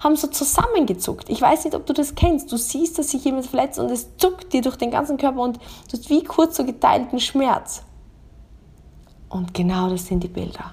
haben 0.00 0.16
so 0.16 0.28
zusammengezuckt. 0.28 1.28
Ich 1.28 1.40
weiß 1.40 1.64
nicht, 1.64 1.74
ob 1.74 1.86
du 1.86 1.92
das 1.92 2.14
kennst. 2.14 2.50
Du 2.52 2.56
siehst, 2.56 2.98
dass 2.98 3.10
sich 3.10 3.24
jemand 3.24 3.46
verletzt 3.46 3.78
und 3.78 3.90
es 3.90 4.16
zuckt 4.16 4.52
dir 4.52 4.62
durch 4.62 4.76
den 4.76 4.90
ganzen 4.90 5.16
Körper 5.16 5.40
und 5.40 5.56
du 5.56 5.92
hast 5.92 6.10
wie 6.10 6.22
kurz 6.22 6.56
so 6.56 6.64
geteilten 6.64 7.20
Schmerz. 7.20 7.82
Und 9.28 9.52
genau 9.54 9.90
das 9.90 10.06
sind 10.06 10.22
die 10.22 10.28
Bilder. 10.28 10.72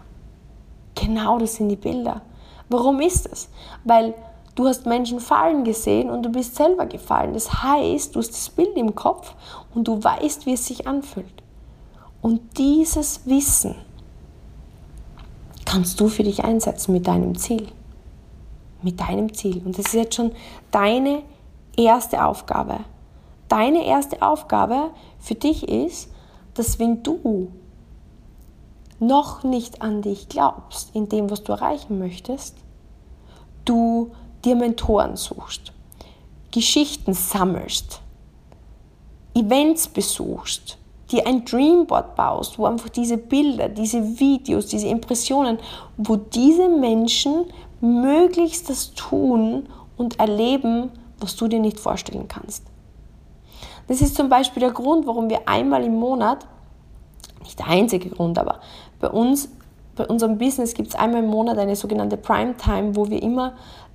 Genau 0.93 1.39
das 1.39 1.55
sind 1.55 1.69
die 1.69 1.75
Bilder. 1.75 2.21
Warum 2.69 3.01
ist 3.01 3.29
das? 3.29 3.49
Weil 3.83 4.13
Du 4.55 4.65
hast 4.65 4.85
Menschen 4.85 5.19
fallen 5.19 5.65
gesehen 5.65 6.09
und 6.09 6.23
du 6.23 6.29
bist 6.29 6.55
selber 6.55 6.85
gefallen. 6.85 7.33
Das 7.33 7.61
heißt, 7.61 8.15
du 8.15 8.19
hast 8.19 8.31
das 8.31 8.49
Bild 8.49 8.77
im 8.77 8.95
Kopf 8.95 9.35
und 9.75 9.85
du 9.85 10.01
weißt, 10.01 10.45
wie 10.45 10.53
es 10.53 10.65
sich 10.65 10.87
anfühlt. 10.87 11.43
Und 12.21 12.57
dieses 12.57 13.27
Wissen 13.27 13.75
kannst 15.65 15.99
du 15.99 16.07
für 16.07 16.23
dich 16.23 16.45
einsetzen 16.45 16.93
mit 16.93 17.05
deinem 17.05 17.37
Ziel. 17.37 17.67
Mit 18.85 18.99
deinem 18.99 19.33
Ziel. 19.33 19.63
Und 19.65 19.79
das 19.79 19.87
ist 19.87 19.93
jetzt 19.95 20.15
schon 20.15 20.31
deine 20.69 21.23
erste 21.75 22.23
Aufgabe. 22.23 22.81
Deine 23.47 23.83
erste 23.83 24.21
Aufgabe 24.21 24.91
für 25.19 25.33
dich 25.33 25.67
ist, 25.67 26.11
dass 26.53 26.77
wenn 26.77 27.01
du 27.01 27.51
noch 28.99 29.43
nicht 29.43 29.81
an 29.81 30.03
dich 30.03 30.29
glaubst, 30.29 30.95
in 30.95 31.09
dem, 31.09 31.31
was 31.31 31.43
du 31.43 31.51
erreichen 31.51 31.97
möchtest, 31.97 32.57
du 33.65 34.11
dir 34.43 34.55
Mentoren 34.55 35.15
suchst, 35.15 35.73
Geschichten 36.51 37.15
sammelst, 37.15 38.01
Events 39.33 39.87
besuchst, 39.87 40.77
dir 41.11 41.27
ein 41.27 41.43
Dreamboard 41.43 42.15
baust, 42.15 42.57
wo 42.57 42.65
einfach 42.65 42.89
diese 42.89 43.17
Bilder, 43.17 43.69
diese 43.69 44.19
Videos, 44.19 44.67
diese 44.67 44.87
Impressionen, 44.87 45.59
wo 45.97 46.15
diese 46.15 46.69
Menschen 46.69 47.45
möglichst 47.81 48.69
das 48.69 48.93
tun 48.93 49.67
und 49.97 50.19
erleben, 50.19 50.91
was 51.19 51.35
du 51.35 51.47
dir 51.47 51.59
nicht 51.59 51.79
vorstellen 51.79 52.27
kannst. 52.27 52.63
Das 53.87 54.01
ist 54.01 54.15
zum 54.15 54.29
Beispiel 54.29 54.61
der 54.61 54.71
Grund, 54.71 55.05
warum 55.05 55.29
wir 55.29 55.47
einmal 55.47 55.83
im 55.83 55.95
Monat, 55.95 56.45
nicht 57.41 57.59
der 57.59 57.67
einzige 57.67 58.09
Grund, 58.09 58.39
aber 58.39 58.59
bei 58.99 59.09
uns, 59.09 59.49
bei 59.95 60.05
unserem 60.05 60.37
Business 60.37 60.73
gibt 60.73 60.89
es 60.89 60.95
einmal 60.95 61.23
im 61.23 61.29
Monat 61.29 61.57
eine 61.57 61.75
sogenannte 61.75 62.17
Primetime, 62.17 62.95
wo 62.95 63.09
wir 63.09 63.21
immer 63.21 63.53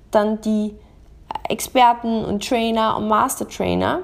dann 0.09 0.39
die 0.41 0.73
Experten 1.47 2.23
und 2.23 2.47
Trainer 2.47 2.97
und 2.97 3.07
Master 3.07 3.47
Trainer 3.47 3.99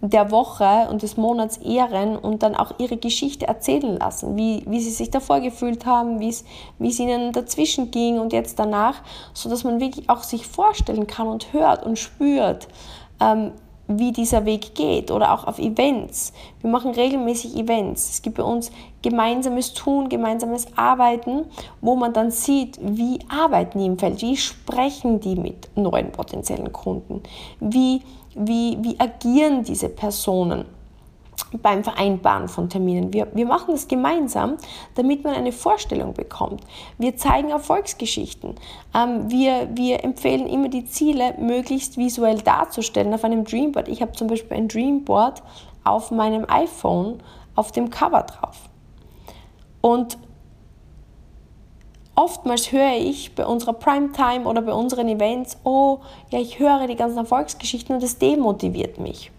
der 0.00 0.30
Woche 0.30 0.88
und 0.90 1.02
des 1.02 1.16
Monats 1.16 1.56
ehren 1.56 2.16
und 2.16 2.42
dann 2.42 2.54
auch 2.54 2.72
ihre 2.78 2.96
Geschichte 2.96 3.48
erzählen 3.48 3.98
lassen, 3.98 4.36
wie, 4.36 4.62
wie 4.66 4.80
sie 4.80 4.90
sich 4.90 5.10
davor 5.10 5.40
gefühlt 5.40 5.86
haben, 5.86 6.20
wie 6.20 6.28
es, 6.28 6.44
ihnen 7.00 7.32
dazwischen 7.32 7.90
ging 7.90 8.18
und 8.20 8.32
jetzt 8.32 8.58
danach, 8.58 9.02
sodass 9.34 9.64
man 9.64 9.80
wirklich 9.80 10.08
auch 10.08 10.22
sich 10.22 10.46
vorstellen 10.46 11.06
kann 11.06 11.26
und 11.26 11.52
hört 11.52 11.84
und 11.84 11.98
spürt, 11.98 12.68
ähm, 13.20 13.52
wie 13.88 14.12
dieser 14.12 14.44
Weg 14.44 14.74
geht 14.74 15.10
oder 15.10 15.32
auch 15.32 15.46
auf 15.46 15.58
Events. 15.58 16.34
Wir 16.60 16.70
machen 16.70 16.90
regelmäßig 16.90 17.56
Events. 17.56 18.10
Es 18.10 18.22
gibt 18.22 18.36
bei 18.36 18.42
uns 18.42 18.70
gemeinsames 19.02 19.72
Tun, 19.72 20.10
gemeinsames 20.10 20.66
Arbeiten, 20.76 21.46
wo 21.80 21.96
man 21.96 22.12
dann 22.12 22.30
sieht, 22.30 22.78
wie 22.82 23.18
arbeiten 23.30 23.78
die 23.78 23.86
im 23.86 23.98
Feld, 23.98 24.20
wie 24.20 24.36
sprechen 24.36 25.20
die 25.20 25.36
mit 25.36 25.70
neuen 25.74 26.12
potenziellen 26.12 26.70
Kunden, 26.70 27.22
wie, 27.60 28.02
wie, 28.38 28.78
wie 28.80 28.98
agieren 28.98 29.64
diese 29.64 29.88
Personen 29.88 30.64
beim 31.62 31.82
Vereinbaren 31.82 32.48
von 32.48 32.68
Terminen. 32.68 33.12
Wir, 33.12 33.28
wir 33.32 33.46
machen 33.46 33.72
das 33.72 33.88
gemeinsam, 33.88 34.56
damit 34.96 35.24
man 35.24 35.34
eine 35.34 35.52
Vorstellung 35.52 36.12
bekommt. 36.12 36.62
Wir 36.98 37.16
zeigen 37.16 37.50
Erfolgsgeschichten. 37.50 38.56
Ähm, 38.94 39.30
wir, 39.30 39.68
wir 39.74 40.04
empfehlen 40.04 40.46
immer 40.46 40.68
die 40.68 40.84
Ziele 40.84 41.34
möglichst 41.38 41.96
visuell 41.96 42.38
darzustellen 42.38 43.14
auf 43.14 43.24
einem 43.24 43.44
Dreamboard. 43.44 43.88
Ich 43.88 44.02
habe 44.02 44.12
zum 44.12 44.28
Beispiel 44.28 44.56
ein 44.56 44.68
Dreamboard 44.68 45.42
auf 45.84 46.10
meinem 46.10 46.44
iPhone 46.48 47.22
auf 47.54 47.72
dem 47.72 47.90
Cover 47.90 48.22
drauf. 48.22 48.68
Und 49.80 50.18
oftmals 52.18 52.72
höre 52.72 52.96
ich 52.96 53.36
bei 53.36 53.46
unserer 53.46 53.74
Primetime 53.74 54.44
oder 54.44 54.60
bei 54.60 54.72
unseren 54.72 55.08
Events, 55.08 55.56
oh, 55.62 55.98
ja, 56.30 56.40
ich 56.40 56.58
höre 56.58 56.88
die 56.88 56.96
ganzen 56.96 57.18
Erfolgsgeschichten 57.18 57.94
und 57.94 58.02
das 58.02 58.18
demotiviert 58.18 58.98
mich. 58.98 59.30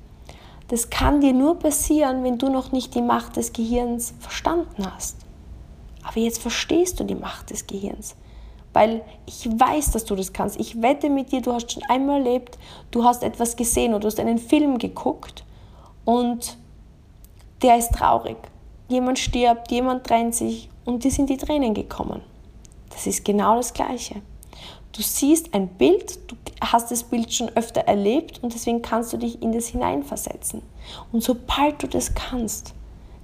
Das 0.70 0.90
kann 0.90 1.20
dir 1.20 1.34
nur 1.34 1.60
passieren, 1.60 2.24
wenn 2.24 2.38
du 2.38 2.48
noch 2.50 2.72
nicht 2.72 2.96
die 2.96 3.02
Macht 3.02 3.36
des 3.36 3.52
Gehirns 3.52 4.14
verstanden 4.20 4.90
hast. 4.90 5.18
Aber 6.04 6.20
jetzt 6.20 6.42
verstehst 6.42 7.00
du 7.00 7.04
die 7.04 7.16
Macht 7.16 7.50
des 7.50 7.68
Gehirns. 7.68 8.16
Weil 8.72 9.02
ich 9.26 9.50
weiß, 9.50 9.92
dass 9.92 10.06
du 10.06 10.16
das 10.16 10.32
kannst. 10.32 10.58
Ich 10.58 10.82
wette 10.82 11.10
mit 11.10 11.34
dir, 11.34 11.42
du 11.42 11.52
hast 11.52 11.74
schon 11.74 11.84
einmal 11.90 12.26
erlebt, 12.26 12.58
du 12.92 13.04
hast 13.04 13.24
etwas 13.24 13.58
gesehen 13.58 13.92
oder 13.92 14.02
du 14.02 14.08
hast 14.08 14.20
einen 14.20 14.38
Film 14.38 14.78
geguckt 14.78 15.44
und 16.06 16.56
der 17.62 17.78
ist 17.78 17.92
traurig. 17.92 18.38
Jemand 18.88 19.20
stirbt, 19.20 19.70
jemand 19.70 20.06
trennt 20.06 20.34
sich 20.34 20.70
und 20.86 21.04
dir 21.04 21.12
sind 21.12 21.30
die 21.30 21.38
Tränen 21.38 21.74
gekommen. 21.74 22.22
Das 23.00 23.08
ist 23.08 23.24
genau 23.24 23.56
das 23.56 23.74
Gleiche. 23.74 24.16
Du 24.92 25.02
siehst 25.02 25.54
ein 25.54 25.70
Bild, 25.70 26.20
du 26.30 26.36
hast 26.60 26.92
das 26.92 27.04
Bild 27.04 27.34
schon 27.34 27.48
öfter 27.56 27.80
erlebt 27.82 28.44
und 28.44 28.54
deswegen 28.54 28.82
kannst 28.82 29.14
du 29.14 29.18
dich 29.18 29.42
in 29.42 29.54
das 29.54 29.68
hineinversetzen. 29.68 30.62
Und 31.14 31.24
sobald 31.24 31.82
du 31.82 31.88
das 31.88 32.14
kannst, 32.14 32.74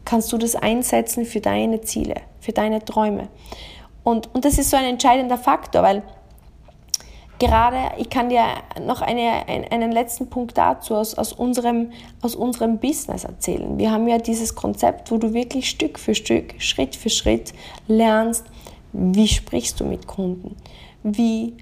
kannst 0.06 0.32
du 0.32 0.38
das 0.38 0.56
einsetzen 0.56 1.26
für 1.26 1.42
deine 1.42 1.82
Ziele, 1.82 2.22
für 2.40 2.54
deine 2.54 2.86
Träume. 2.86 3.28
Und, 4.06 4.34
und 4.34 4.46
das 4.46 4.58
ist 4.58 4.70
so 4.70 4.78
ein 4.78 4.86
entscheidender 4.86 5.38
Faktor, 5.38 5.84
weil 5.84 6.04
gerade, 7.38 7.98
ich 7.98 8.10
kann 8.10 8.30
dir 8.30 8.46
noch 8.82 9.02
eine, 9.02 9.46
einen 9.46 9.92
letzten 9.92 10.30
Punkt 10.30 10.58
dazu 10.58 10.96
aus, 10.96 11.16
aus, 11.16 11.34
unserem, 11.34 11.92
aus 12.22 12.34
unserem 12.34 12.78
Business 12.80 13.26
erzählen. 13.26 13.78
Wir 13.78 13.92
haben 13.92 14.08
ja 14.08 14.20
dieses 14.20 14.56
Konzept, 14.56 15.12
wo 15.12 15.18
du 15.18 15.34
wirklich 15.34 15.70
Stück 15.70 16.00
für 16.00 16.16
Stück, 16.16 16.56
Schritt 16.60 16.96
für 16.96 17.10
Schritt 17.10 17.52
lernst, 17.90 18.46
wie 18.98 19.28
sprichst 19.28 19.80
du 19.80 19.86
mit 19.86 20.08
Kunden, 20.08 20.56
wie 21.04 21.54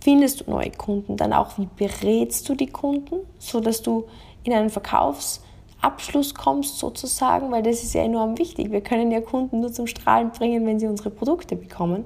findest 0.00 0.40
du 0.40 0.50
neue 0.50 0.70
Kunden, 0.70 1.16
dann 1.16 1.32
auch 1.32 1.58
wie 1.58 1.68
berätst 1.76 2.48
du 2.48 2.54
die 2.54 2.66
Kunden, 2.66 3.16
sodass 3.38 3.82
du 3.82 4.04
in 4.44 4.52
einen 4.52 4.70
Verkaufs- 4.70 5.40
Abschluss 5.82 6.34
kommst 6.34 6.78
sozusagen, 6.78 7.50
weil 7.50 7.62
das 7.62 7.82
ist 7.82 7.94
ja 7.94 8.02
enorm 8.02 8.38
wichtig. 8.38 8.70
Wir 8.70 8.80
können 8.80 9.10
ja 9.10 9.20
Kunden 9.20 9.60
nur 9.60 9.72
zum 9.72 9.88
Strahlen 9.88 10.30
bringen, 10.30 10.64
wenn 10.64 10.78
sie 10.78 10.86
unsere 10.86 11.10
Produkte 11.10 11.56
bekommen. 11.56 12.04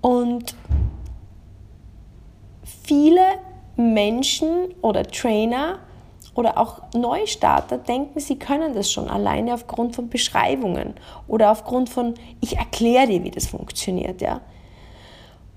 Und 0.00 0.54
viele 2.84 3.22
Menschen 3.76 4.72
oder 4.82 5.02
Trainer 5.02 5.80
oder 6.34 6.58
auch 6.58 6.82
Neustarter 6.94 7.78
denken, 7.78 8.18
sie 8.20 8.38
können 8.38 8.74
das 8.74 8.90
schon 8.90 9.08
alleine 9.08 9.54
aufgrund 9.54 9.94
von 9.94 10.08
Beschreibungen 10.08 10.94
oder 11.28 11.50
aufgrund 11.50 11.90
von, 11.90 12.14
ich 12.40 12.56
erkläre 12.56 13.06
dir, 13.06 13.24
wie 13.24 13.30
das 13.30 13.46
funktioniert. 13.46 14.22
Ja? 14.22 14.40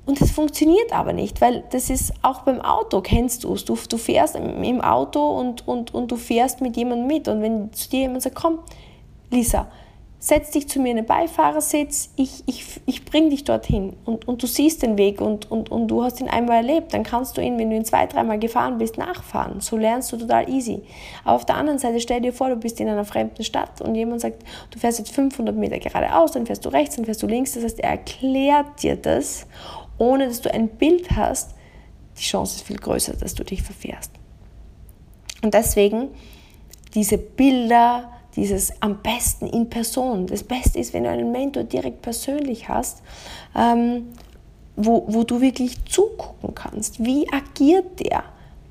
Und 0.06 0.22
das 0.22 0.32
funktioniert 0.32 0.94
aber 0.94 1.14
nicht, 1.14 1.42
weil 1.42 1.64
das 1.72 1.90
ist 1.90 2.14
auch 2.22 2.42
beim 2.42 2.62
Auto, 2.62 3.02
kennst 3.02 3.44
du 3.44 3.54
es. 3.54 3.66
Du, 3.66 3.78
du 3.90 3.98
fährst 3.98 4.36
im 4.36 4.82
Auto 4.82 5.40
und, 5.40 5.68
und, 5.68 5.94
und 5.94 6.12
du 6.12 6.16
fährst 6.16 6.62
mit 6.62 6.78
jemandem 6.78 7.08
mit. 7.08 7.28
Und 7.28 7.42
wenn 7.42 7.74
zu 7.74 7.90
dir 7.90 8.02
jemand 8.02 8.22
sagt, 8.22 8.36
komm, 8.36 8.60
Lisa, 9.32 9.68
setz 10.26 10.50
dich 10.52 10.68
zu 10.68 10.80
mir 10.80 10.90
in 10.90 10.96
den 10.96 11.06
Beifahrersitz, 11.06 12.10
ich, 12.16 12.44
ich, 12.48 12.82
ich 12.88 13.06
bring 13.06 13.30
dich 13.30 13.44
dorthin. 13.44 13.96
Und, 14.06 14.28
und 14.28 14.42
du 14.42 14.48
siehst 14.48 14.82
den 14.82 14.98
Weg 14.98 15.22
und, 15.22 15.52
und, 15.52 15.70
und 15.70 15.88
du 15.88 16.04
hast 16.04 16.20
ihn 16.20 16.28
einmal 16.28 16.58
erlebt, 16.58 16.94
dann 16.96 17.04
kannst 17.04 17.38
du 17.38 17.42
ihn, 17.42 17.60
wenn 17.60 17.70
du 17.70 17.76
ihn 17.76 17.86
zwei, 17.86 18.08
dreimal 18.08 18.40
gefahren 18.40 18.80
bist, 18.80 18.98
nachfahren. 18.98 19.62
So 19.62 19.78
lernst 19.78 20.12
du 20.12 20.18
total 20.18 20.50
easy. 20.50 20.82
Aber 21.24 21.36
auf 21.36 21.46
der 21.46 21.58
anderen 21.58 21.78
Seite, 21.78 22.00
stell 22.00 22.22
dir 22.22 22.34
vor, 22.34 22.50
du 22.50 22.56
bist 22.56 22.80
in 22.80 22.90
einer 22.90 23.06
fremden 23.06 23.44
Stadt 23.44 23.82
und 23.82 23.94
jemand 23.94 24.22
sagt, 24.22 24.44
du 24.72 24.80
fährst 24.80 24.98
jetzt 24.98 25.12
500 25.12 25.56
Meter 25.56 25.78
geradeaus, 25.78 26.32
dann 26.32 26.48
fährst 26.48 26.66
du 26.66 26.70
rechts, 26.70 26.96
dann 26.96 27.06
fährst 27.06 27.22
du 27.22 27.28
links. 27.28 27.54
Das 27.54 27.64
heißt, 27.64 27.80
er 27.80 27.92
erklärt 27.92 28.82
dir 28.82 28.96
das 28.96 29.46
ohne 29.98 30.28
dass 30.28 30.42
du 30.42 30.54
ein 30.54 30.68
Bild 30.68 31.12
hast, 31.12 31.56
die 32.18 32.24
Chance 32.24 32.58
ist 32.58 32.68
viel 32.68 32.78
größer, 32.78 33.14
dass 33.14 33.36
du 33.36 33.44
dich 33.44 33.62
verfährst. 33.62 34.12
Und 35.42 35.54
deswegen 35.54 36.10
diese 36.94 37.18
Bilder, 37.18 38.10
dieses 38.36 38.74
am 38.82 39.02
besten 39.02 39.48
in 39.48 39.70
Person. 39.70 40.28
Das 40.28 40.44
Beste 40.44 40.80
ist, 40.80 40.94
wenn 40.94 41.04
du 41.04 41.10
einen 41.10 41.32
Mentor 41.32 41.64
direkt 41.64 42.02
persönlich 42.02 42.70
hast, 42.70 43.02
ähm, 43.56 44.14
wo, 44.76 45.06
wo 45.08 45.24
du 45.24 45.42
wirklich 45.42 45.84
zugucken 45.86 46.54
kannst. 46.54 47.04
Wie 47.04 47.32
agiert 47.32 48.00
der 48.00 48.24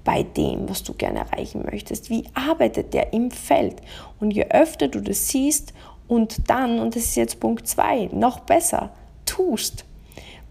bei 0.05 0.23
dem, 0.23 0.69
was 0.69 0.83
du 0.83 0.93
gerne 0.93 1.21
erreichen 1.21 1.65
möchtest? 1.71 2.11
Wie 2.11 2.25
arbeitet 2.35 2.93
der 2.93 3.13
im 3.13 3.31
Feld? 3.31 3.77
Und 4.21 4.33
je 4.33 4.47
öfter 4.51 4.89
du 4.89 5.01
das 5.01 5.29
siehst 5.29 5.73
und 6.07 6.51
dann, 6.51 6.79
und 6.79 6.95
das 6.95 7.05
ist 7.05 7.17
jetzt 7.17 7.41
Punkt 7.41 7.67
2, 7.67 8.11
noch 8.13 8.41
besser, 8.41 8.91
tust, 9.25 9.87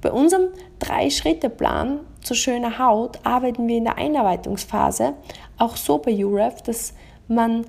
bei 0.02 0.12
unserem 0.12 0.50
Drei-Schritte-Plan 0.80 2.02
zu 2.22 2.36
schöner 2.36 2.78
Haut 2.78 3.20
arbeiten 3.24 3.68
wir 3.68 3.78
in 3.78 3.86
der 3.86 3.98
Einarbeitungsphase 3.98 5.14
auch 5.58 5.78
so 5.78 5.98
bei 5.98 6.12
UREF, 6.12 6.62
dass 6.62 6.94
man 7.30 7.66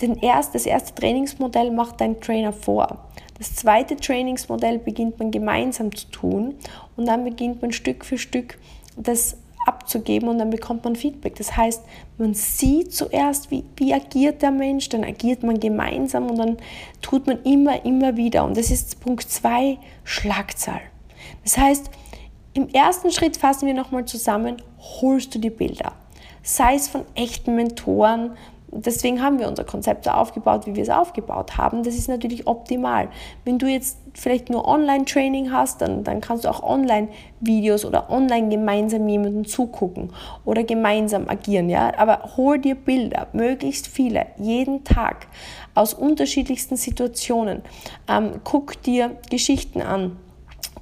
den 0.00 0.16
erst, 0.16 0.54
das 0.54 0.66
erste 0.66 0.94
Trainingsmodell 0.94 1.70
macht 1.70 2.00
dein 2.00 2.20
Trainer 2.20 2.52
vor. 2.52 2.98
Das 3.38 3.54
zweite 3.54 3.96
Trainingsmodell 3.96 4.78
beginnt 4.78 5.18
man 5.18 5.30
gemeinsam 5.30 5.94
zu 5.94 6.06
tun 6.10 6.54
und 6.96 7.06
dann 7.06 7.24
beginnt 7.24 7.62
man 7.62 7.72
Stück 7.72 8.04
für 8.04 8.18
Stück 8.18 8.58
das 8.96 9.36
abzugeben 9.68 10.28
und 10.28 10.38
dann 10.38 10.50
bekommt 10.50 10.84
man 10.84 10.96
Feedback. 10.96 11.36
Das 11.36 11.56
heißt, 11.56 11.82
man 12.16 12.34
sieht 12.34 12.92
zuerst, 12.94 13.50
wie, 13.50 13.64
wie 13.76 13.92
agiert 13.92 14.42
der 14.42 14.50
Mensch, 14.50 14.88
dann 14.88 15.04
agiert 15.04 15.42
man 15.42 15.60
gemeinsam 15.60 16.30
und 16.30 16.38
dann 16.38 16.56
tut 17.02 17.26
man 17.26 17.42
immer, 17.42 17.84
immer 17.84 18.16
wieder. 18.16 18.44
Und 18.44 18.56
das 18.56 18.70
ist 18.70 18.98
Punkt 19.00 19.30
2, 19.30 19.78
Schlagzahl. 20.04 20.80
Das 21.44 21.58
heißt, 21.58 21.90
im 22.54 22.68
ersten 22.70 23.12
Schritt 23.12 23.36
fassen 23.36 23.66
wir 23.66 23.74
nochmal 23.74 24.06
zusammen, 24.06 24.56
holst 25.00 25.34
du 25.34 25.38
die 25.38 25.50
Bilder. 25.50 25.92
Sei 26.42 26.74
es 26.74 26.88
von 26.88 27.04
echten 27.14 27.54
Mentoren, 27.54 28.32
deswegen 28.70 29.22
haben 29.22 29.38
wir 29.38 29.48
unser 29.48 29.64
Konzept 29.64 30.04
so 30.04 30.10
aufgebaut, 30.10 30.66
wie 30.66 30.74
wir 30.74 30.82
es 30.82 30.90
aufgebaut 30.90 31.56
haben. 31.56 31.82
Das 31.82 31.94
ist 31.94 32.08
natürlich 32.08 32.46
optimal. 32.46 33.08
Wenn 33.44 33.58
du 33.58 33.66
jetzt 33.66 33.98
vielleicht 34.14 34.50
nur 34.50 34.66
Online-Training 34.66 35.52
hast, 35.52 35.80
dann, 35.80 36.04
dann 36.04 36.20
kannst 36.20 36.44
du 36.44 36.48
auch 36.48 36.62
Online-Videos 36.62 37.84
oder 37.84 38.10
online 38.10 38.48
gemeinsam 38.48 39.08
jemanden 39.08 39.44
zugucken 39.44 40.12
oder 40.44 40.64
gemeinsam 40.64 41.28
agieren. 41.28 41.68
Ja? 41.68 41.92
Aber 41.96 42.36
hol 42.36 42.58
dir 42.58 42.74
Bilder, 42.74 43.28
möglichst 43.32 43.86
viele, 43.86 44.26
jeden 44.38 44.84
Tag 44.84 45.26
aus 45.74 45.94
unterschiedlichsten 45.94 46.76
Situationen. 46.76 47.62
Ähm, 48.08 48.40
guck 48.44 48.82
dir 48.82 49.16
Geschichten 49.30 49.80
an 49.82 50.16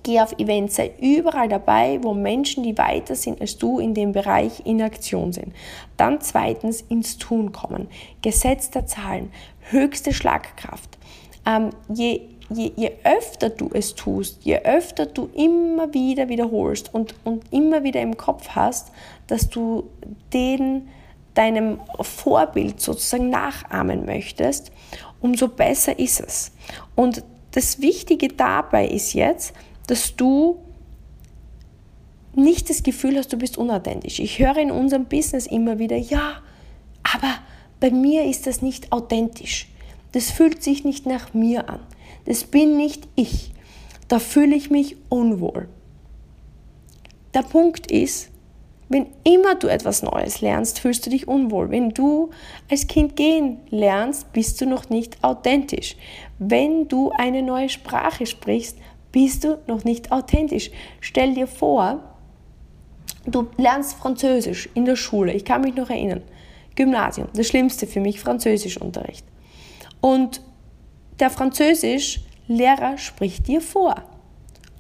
Geh 0.07 0.21
auf 0.21 0.39
Events, 0.39 0.77
sei 0.77 0.93
überall 1.01 1.49
dabei, 1.49 1.99
wo 2.01 2.15
Menschen, 2.15 2.63
die 2.63 2.79
weiter 2.79 3.17
sind 3.17 3.41
als 3.41 3.59
du 3.59 3.81
in 3.81 3.93
dem 3.93 4.13
Bereich, 4.13 4.65
in 4.65 4.81
Aktion 4.81 5.33
sind. 5.33 5.53
Dann 5.97 6.21
zweitens 6.21 6.81
ins 6.83 7.19
Tun 7.19 7.51
kommen. 7.51 7.89
Gesetz 8.23 8.71
der 8.71 8.87
Zahlen, 8.87 9.33
höchste 9.71 10.15
Schlagkraft. 10.15 10.97
Ähm, 11.45 11.71
je, 11.93 12.21
je, 12.51 12.71
je 12.77 12.93
öfter 13.03 13.51
du 13.51 13.69
es 13.73 13.97
tust, 13.97 14.45
je 14.45 14.59
öfter 14.59 15.07
du 15.07 15.29
immer 15.35 15.93
wieder 15.93 16.29
wiederholst 16.29 16.95
und, 16.95 17.17
und 17.25 17.43
immer 17.53 17.83
wieder 17.83 18.01
im 18.01 18.17
Kopf 18.17 18.51
hast, 18.51 18.93
dass 19.27 19.51
du 19.51 19.91
den 20.33 20.89
deinem 21.35 21.81
Vorbild 22.01 22.81
sozusagen 22.81 23.29
nachahmen 23.29 24.07
möchtest, 24.07 24.71
umso 25.21 25.49
besser 25.49 25.99
ist 25.99 26.21
es. 26.21 26.53
Und 26.95 27.25
das 27.51 27.81
Wichtige 27.81 28.29
dabei 28.29 28.87
ist 28.87 29.15
jetzt, 29.15 29.53
dass 29.87 30.17
du 30.17 30.59
nicht 32.35 32.69
das 32.69 32.83
Gefühl 32.83 33.17
hast, 33.17 33.33
du 33.33 33.39
bist 33.39 33.57
unauthentisch. 33.57 34.21
Ich 34.21 34.39
höre 34.39 34.59
in 34.59 34.71
unserem 34.71 35.07
Business 35.07 35.47
immer 35.47 35.79
wieder, 35.79 35.97
ja, 35.97 36.43
aber 37.03 37.35
bei 37.81 37.91
mir 37.91 38.25
ist 38.25 38.47
das 38.47 38.63
nicht 38.63 38.93
authentisch. 38.93 39.69
Das 40.13 40.31
fühlt 40.31 40.63
sich 40.63 40.85
nicht 40.85 41.07
nach 41.07 41.35
mir 41.35 41.69
an. 41.69 41.81
Das 42.25 42.45
bin 42.45 42.77
nicht 42.77 43.09
ich. 43.17 43.53
Da 44.09 44.19
fühle 44.19 44.55
ich 44.55 44.71
mich 44.71 44.97
unwohl. 45.09 45.69
Der 47.35 47.43
Punkt 47.43 47.91
ist, 47.91 48.31
wenn 48.89 49.07
immer 49.25 49.57
du 49.57 49.67
etwas 49.67 50.03
Neues 50.03 50.41
lernst, 50.41 50.79
fühlst 50.79 51.05
du 51.07 51.11
dich 51.11 51.27
unwohl. 51.27 51.71
Wenn 51.71 51.91
du 51.91 52.31
als 52.71 52.87
Kind 52.87 53.17
gehen 53.17 53.59
lernst, 53.71 54.33
bist 54.33 54.61
du 54.61 54.67
noch 54.67 54.89
nicht 54.91 55.23
authentisch. 55.25 55.97
Wenn 56.39 56.87
du 56.87 57.11
eine 57.19 57.43
neue 57.43 57.69
Sprache 57.69 58.27
sprichst, 58.27 58.79
bist 59.17 59.45
du 59.45 59.59
noch 59.67 59.83
nicht 59.85 60.13
authentisch. 60.13 60.71
Stell 61.01 61.33
dir 61.33 61.47
vor, 61.47 62.01
du 63.25 63.49
lernst 63.57 63.95
Französisch 63.95 64.69
in 64.75 64.85
der 64.85 64.97
Schule. 64.97 65.33
Ich 65.33 65.47
kann 65.47 65.63
mich 65.63 65.75
noch 65.75 65.89
erinnern. 65.89 66.21
Gymnasium, 66.75 67.29
das 67.35 67.47
Schlimmste 67.47 67.87
für 67.87 68.01
mich, 68.01 68.21
Französischunterricht. 68.21 69.25
Und 70.03 70.43
der 71.19 71.31
Französischlehrer 71.31 72.99
spricht 72.99 73.49
dir 73.49 73.63
vor. 73.63 73.95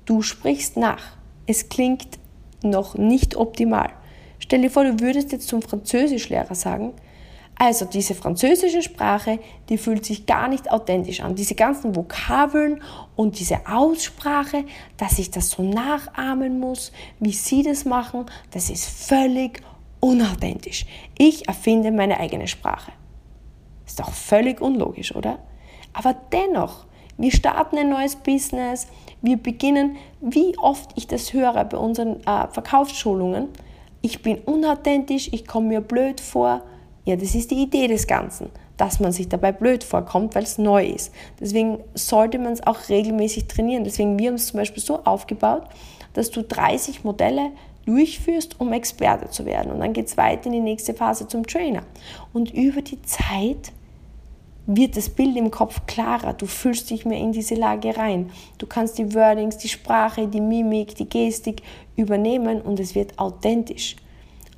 Du 0.05 0.21
sprichst 0.21 0.77
nach. 0.77 1.17
Es 1.47 1.71
klingt 1.71 2.19
noch 2.63 2.95
nicht 2.95 3.37
optimal. 3.37 3.89
Stell 4.39 4.61
dir 4.61 4.71
vor, 4.71 4.85
du 4.85 5.01
würdest 5.01 5.33
jetzt 5.33 5.49
zum 5.49 5.63
Französischlehrer 5.63 6.55
sagen, 6.55 6.93
Also 7.59 7.87
diese 7.87 8.15
französische 8.15 8.83
Sprache, 8.83 9.39
die 9.71 9.79
fühlt 9.79 10.05
sich 10.05 10.27
gar 10.27 10.47
nicht 10.47 10.71
authentisch 10.71 11.21
an. 11.21 11.35
Diese 11.35 11.55
ganzen 11.55 11.97
Vokabeln 11.97 12.83
und 13.17 13.39
diese 13.41 13.67
Aussprache, 13.67 14.65
dass 14.99 15.19
ich 15.19 15.31
das 15.31 15.51
so 15.51 15.63
nachahmen 15.63 16.61
muss, 16.61 16.93
wie 17.19 17.33
sie 17.33 17.63
das 17.63 17.87
machen, 17.87 18.27
das 18.51 18.69
ist 18.69 18.87
völlig 19.09 19.63
unauthentisch. 20.01 20.85
Ich 21.17 21.49
erfinde 21.49 21.93
meine 21.93 22.21
eigene 22.21 22.47
Sprache. 22.47 22.93
Ist 23.87 24.01
doch 24.01 24.13
völlig 24.13 24.61
unlogisch, 24.61 25.15
oder? 25.17 25.39
Aber 25.95 26.15
dennoch, 26.33 26.85
wir 27.17 27.33
starten 27.33 27.79
ein 27.79 27.89
neues 27.89 28.17
Business, 28.17 28.87
wir 29.23 29.39
beginnen, 29.39 29.97
wie 30.21 30.59
oft 30.59 30.91
ich 30.97 31.07
das 31.07 31.33
höre 31.33 31.65
bei 31.65 31.79
unseren 31.79 32.21
äh, 32.27 32.49
Verkaufsschulungen, 32.49 33.49
ich 34.03 34.23
bin 34.23 34.39
unauthentisch, 34.41 35.31
ich 35.33 35.47
komme 35.47 35.69
mir 35.69 35.81
blöd 35.81 36.21
vor, 36.21 36.63
ja, 37.07 37.15
das 37.15 37.37
ist 37.37 37.53
die 37.53 37.63
Idee 37.63 37.87
des 37.87 38.09
Ganzen, 38.09 38.51
dass 38.77 38.99
man 38.99 39.13
sich 39.13 39.29
dabei 39.29 39.53
blöd 39.53 39.85
vorkommt, 39.85 40.35
weil 40.35 40.43
es 40.43 40.59
neu 40.59 40.85
ist. 40.85 41.13
Deswegen 41.41 41.79
sollte 41.95 42.39
man 42.41 42.53
es 42.53 42.67
auch 42.67 42.89
regelmäßig 42.89 43.47
trainieren. 43.47 43.85
Deswegen 43.85 44.19
wir 44.19 44.29
haben 44.29 44.35
es 44.35 44.49
zum 44.49 44.59
Beispiel 44.59 44.83
so 44.83 45.05
aufgebaut, 45.05 45.63
dass 46.15 46.33
du 46.33 46.43
30 46.43 47.05
Modelle 47.05 47.53
durchführst, 47.87 48.61
um 48.61 48.73
Experte 48.73 49.31
zu 49.31 49.47
werden. 49.47 49.71
Und 49.71 49.79
dann 49.79 49.93
geht 49.93 50.09
es 50.09 50.17
weiter 50.17 50.47
in 50.47 50.53
die 50.53 50.61
nächste 50.61 50.95
Phase 50.95 51.29
zum 51.29 51.47
Trainer. 51.47 51.85
Und 52.33 52.53
über 52.53 52.83
die 52.83 53.01
Zeit 53.03 53.73
wird 54.67 54.97
das 54.97 55.09
Bild 55.09 55.37
im 55.37 55.53
Kopf 55.53 55.87
klarer. 55.87 56.33
Du 56.33 56.47
fühlst 56.47 56.91
dich 56.91 57.07
mehr 57.07 57.21
in 57.21 57.31
diese 57.31 57.55
Lage 57.55 57.97
rein. 57.97 58.33
Du 58.59 58.67
kannst 58.67 58.99
die 58.99 59.15
Wordings, 59.15 59.59
die 59.59 59.69
Sprache, 59.69 60.27
die 60.27 60.41
Mimik, 60.41 60.97
die 60.97 61.09
Gestik 61.09 61.63
übernehmen 61.95 62.61
und 62.61 62.81
es 62.81 62.97
wird 62.97 63.17
authentisch. 63.17 63.95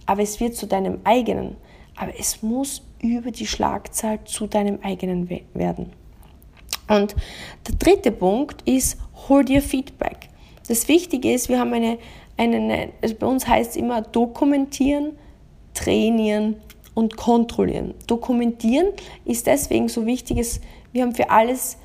Aber 0.06 0.22
es 0.22 0.40
wird 0.40 0.56
zu 0.56 0.66
deinem 0.66 1.00
eigenen 1.04 1.56
aber 1.98 2.18
es 2.18 2.42
muss 2.42 2.82
über 3.02 3.30
die 3.30 3.46
Schlagzahl 3.46 4.24
zu 4.24 4.46
deinem 4.46 4.78
eigenen 4.82 5.28
werden. 5.54 5.92
Und 6.88 7.14
der 7.66 7.74
dritte 7.74 8.12
Punkt 8.12 8.62
ist, 8.62 8.98
hol 9.28 9.44
dir 9.44 9.60
Feedback. 9.60 10.28
Das 10.68 10.88
Wichtige 10.88 11.32
ist, 11.32 11.48
wir 11.48 11.58
haben 11.58 11.72
eine, 11.72 11.98
eine 12.36 12.90
also 13.02 13.14
bei 13.14 13.26
uns 13.26 13.46
heißt 13.46 13.72
es 13.72 13.76
immer 13.76 14.02
dokumentieren, 14.02 15.12
trainieren 15.74 16.56
und 16.94 17.16
kontrollieren. 17.16 17.94
Dokumentieren 18.06 18.88
ist 19.24 19.46
deswegen 19.46 19.88
so 19.88 20.06
wichtig, 20.06 20.38
dass 20.38 20.60
wir 20.92 21.02
haben 21.02 21.14
für 21.14 21.30
alles 21.30 21.78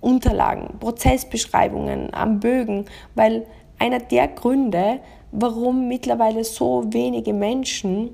Unterlagen, 0.00 0.78
Prozessbeschreibungen 0.78 2.14
am 2.14 2.40
Bögen, 2.40 2.86
weil 3.14 3.46
einer 3.78 3.98
der 3.98 4.28
Gründe, 4.28 5.00
warum 5.32 5.88
mittlerweile 5.88 6.44
so 6.44 6.84
wenige 6.90 7.32
Menschen 7.32 8.10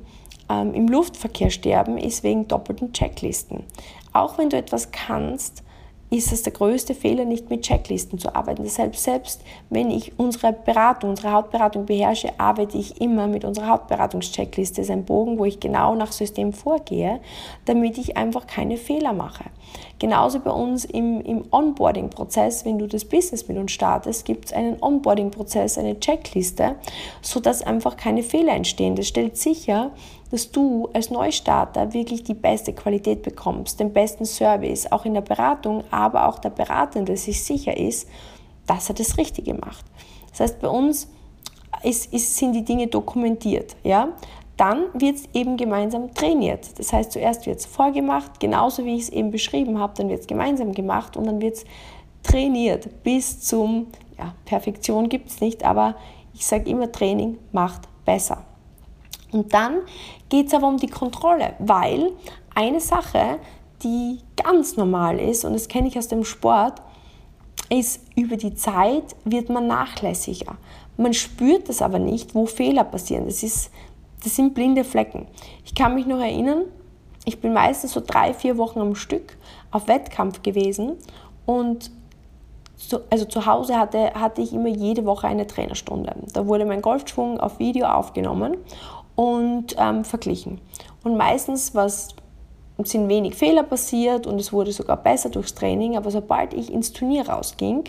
ähm, 0.48 0.74
im 0.74 0.88
Luftverkehr 0.88 1.50
sterben, 1.50 1.98
ist 1.98 2.22
wegen 2.22 2.48
doppelten 2.48 2.92
Checklisten. 2.92 3.64
Auch 4.12 4.38
wenn 4.38 4.50
du 4.50 4.56
etwas 4.56 4.90
kannst, 4.90 5.62
ist 6.08 6.32
es 6.32 6.42
der 6.42 6.52
größte 6.52 6.94
Fehler, 6.94 7.24
nicht 7.24 7.50
mit 7.50 7.62
Checklisten 7.62 8.18
zu 8.18 8.34
arbeiten. 8.34 8.62
Deshalb 8.62 8.94
selbst, 8.94 9.42
wenn 9.70 9.90
ich 9.90 10.18
unsere 10.18 10.52
Beratung, 10.52 11.10
unsere 11.10 11.32
Hautberatung 11.32 11.86
beherrsche, 11.86 12.28
arbeite 12.38 12.78
ich 12.78 13.00
immer 13.00 13.26
mit 13.26 13.44
unserer 13.44 13.68
Hautberatungscheckliste. 13.68 14.76
Das 14.76 14.86
ist 14.86 14.92
ein 14.92 15.04
Bogen, 15.04 15.38
wo 15.38 15.44
ich 15.44 15.58
genau 15.58 15.96
nach 15.96 16.12
System 16.12 16.52
vorgehe, 16.52 17.20
damit 17.64 17.98
ich 17.98 18.16
einfach 18.16 18.46
keine 18.46 18.76
Fehler 18.76 19.12
mache. 19.12 19.44
Genauso 19.98 20.38
bei 20.40 20.50
uns 20.50 20.84
im, 20.84 21.20
im 21.22 21.44
Onboarding-Prozess, 21.50 22.64
wenn 22.64 22.78
du 22.78 22.86
das 22.86 23.04
Business 23.04 23.48
mit 23.48 23.56
uns 23.56 23.72
startest, 23.72 24.24
gibt 24.24 24.46
es 24.46 24.52
einen 24.52 24.80
Onboarding-Prozess, 24.80 25.76
eine 25.76 25.98
Checkliste, 25.98 26.76
sodass 27.20 27.62
einfach 27.62 27.96
keine 27.96 28.22
Fehler 28.22 28.52
entstehen. 28.52 28.94
Das 28.94 29.08
stellt 29.08 29.36
sicher, 29.36 29.90
dass 30.32 30.50
du 30.50 30.88
als 30.92 31.10
Neustarter 31.10 31.92
wirklich 31.92 32.24
die 32.24 32.34
beste 32.34 32.72
Qualität 32.72 33.22
bekommst, 33.22 33.80
den 33.80 33.92
besten 33.92 34.24
Service, 34.24 34.90
auch 34.90 35.04
in 35.04 35.14
der 35.14 35.20
Beratung, 35.20 35.84
aber 35.90 36.28
auch 36.28 36.38
der 36.38 36.50
Beratende 36.50 37.16
sich 37.16 37.44
sicher 37.44 37.76
ist, 37.76 38.08
dass 38.66 38.88
er 38.88 38.94
das 38.94 39.16
Richtige 39.18 39.54
macht. 39.54 39.84
Das 40.30 40.40
heißt, 40.40 40.60
bei 40.60 40.68
uns 40.68 41.08
ist, 41.82 42.12
ist, 42.12 42.36
sind 42.36 42.52
die 42.52 42.64
Dinge 42.64 42.88
dokumentiert. 42.88 43.76
Ja? 43.84 44.08
Dann 44.56 44.84
wird 44.94 45.16
es 45.16 45.28
eben 45.34 45.56
gemeinsam 45.56 46.12
trainiert. 46.14 46.78
Das 46.78 46.92
heißt, 46.92 47.12
zuerst 47.12 47.46
wird 47.46 47.60
es 47.60 47.66
vorgemacht, 47.66 48.40
genauso 48.40 48.84
wie 48.84 48.96
ich 48.96 49.02
es 49.02 49.08
eben 49.10 49.30
beschrieben 49.30 49.78
habe, 49.78 49.94
dann 49.96 50.08
wird 50.08 50.20
es 50.20 50.26
gemeinsam 50.26 50.72
gemacht 50.72 51.16
und 51.16 51.26
dann 51.26 51.40
wird 51.40 51.56
es 51.56 51.64
trainiert 52.22 53.02
bis 53.04 53.40
zum, 53.40 53.86
ja, 54.18 54.34
Perfektion 54.44 55.08
gibt 55.08 55.28
es 55.28 55.40
nicht, 55.40 55.64
aber 55.64 55.94
ich 56.34 56.44
sage 56.46 56.68
immer, 56.68 56.90
Training 56.90 57.38
macht 57.52 57.82
besser. 58.04 58.44
Und 59.36 59.52
dann 59.52 59.82
geht 60.30 60.46
es 60.46 60.54
aber 60.54 60.66
um 60.66 60.78
die 60.78 60.88
Kontrolle, 60.88 61.52
weil 61.58 62.12
eine 62.54 62.80
Sache, 62.80 63.38
die 63.82 64.18
ganz 64.42 64.78
normal 64.78 65.20
ist, 65.20 65.44
und 65.44 65.52
das 65.52 65.68
kenne 65.68 65.88
ich 65.88 65.98
aus 65.98 66.08
dem 66.08 66.24
Sport, 66.24 66.80
ist, 67.68 68.00
über 68.16 68.38
die 68.38 68.54
Zeit 68.54 69.14
wird 69.24 69.50
man 69.50 69.66
nachlässiger. 69.66 70.56
Man 70.96 71.12
spürt 71.12 71.68
das 71.68 71.82
aber 71.82 71.98
nicht, 71.98 72.34
wo 72.34 72.46
Fehler 72.46 72.84
passieren. 72.84 73.26
Das, 73.26 73.42
ist, 73.42 73.70
das 74.24 74.36
sind 74.36 74.54
blinde 74.54 74.84
Flecken. 74.84 75.26
Ich 75.66 75.74
kann 75.74 75.94
mich 75.94 76.06
noch 76.06 76.20
erinnern, 76.20 76.62
ich 77.26 77.38
bin 77.38 77.52
meistens 77.52 77.92
so 77.92 78.00
drei, 78.00 78.32
vier 78.32 78.56
Wochen 78.56 78.80
am 78.80 78.94
Stück 78.94 79.36
auf 79.70 79.86
Wettkampf 79.86 80.42
gewesen 80.42 80.92
und 81.44 81.90
so, 82.76 83.00
also 83.10 83.24
zu 83.24 83.46
Hause 83.46 83.78
hatte, 83.78 84.12
hatte 84.14 84.42
ich 84.42 84.52
immer 84.52 84.68
jede 84.68 85.04
Woche 85.04 85.26
eine 85.26 85.46
Trainerstunde. 85.46 86.14
Da 86.32 86.46
wurde 86.46 86.66
mein 86.66 86.82
Golfschwung 86.82 87.40
auf 87.40 87.58
Video 87.58 87.86
aufgenommen 87.86 88.58
und 89.16 89.74
ähm, 89.78 90.04
verglichen. 90.04 90.60
Und 91.02 91.16
meistens 91.16 91.74
was, 91.74 92.14
sind 92.84 93.08
wenig 93.08 93.34
Fehler 93.34 93.62
passiert 93.62 94.26
und 94.26 94.38
es 94.38 94.52
wurde 94.52 94.70
sogar 94.70 94.98
besser 94.98 95.30
durchs 95.30 95.54
Training, 95.54 95.96
aber 95.96 96.10
sobald 96.10 96.52
ich 96.52 96.70
ins 96.70 96.92
Turnier 96.92 97.28
rausging 97.28 97.84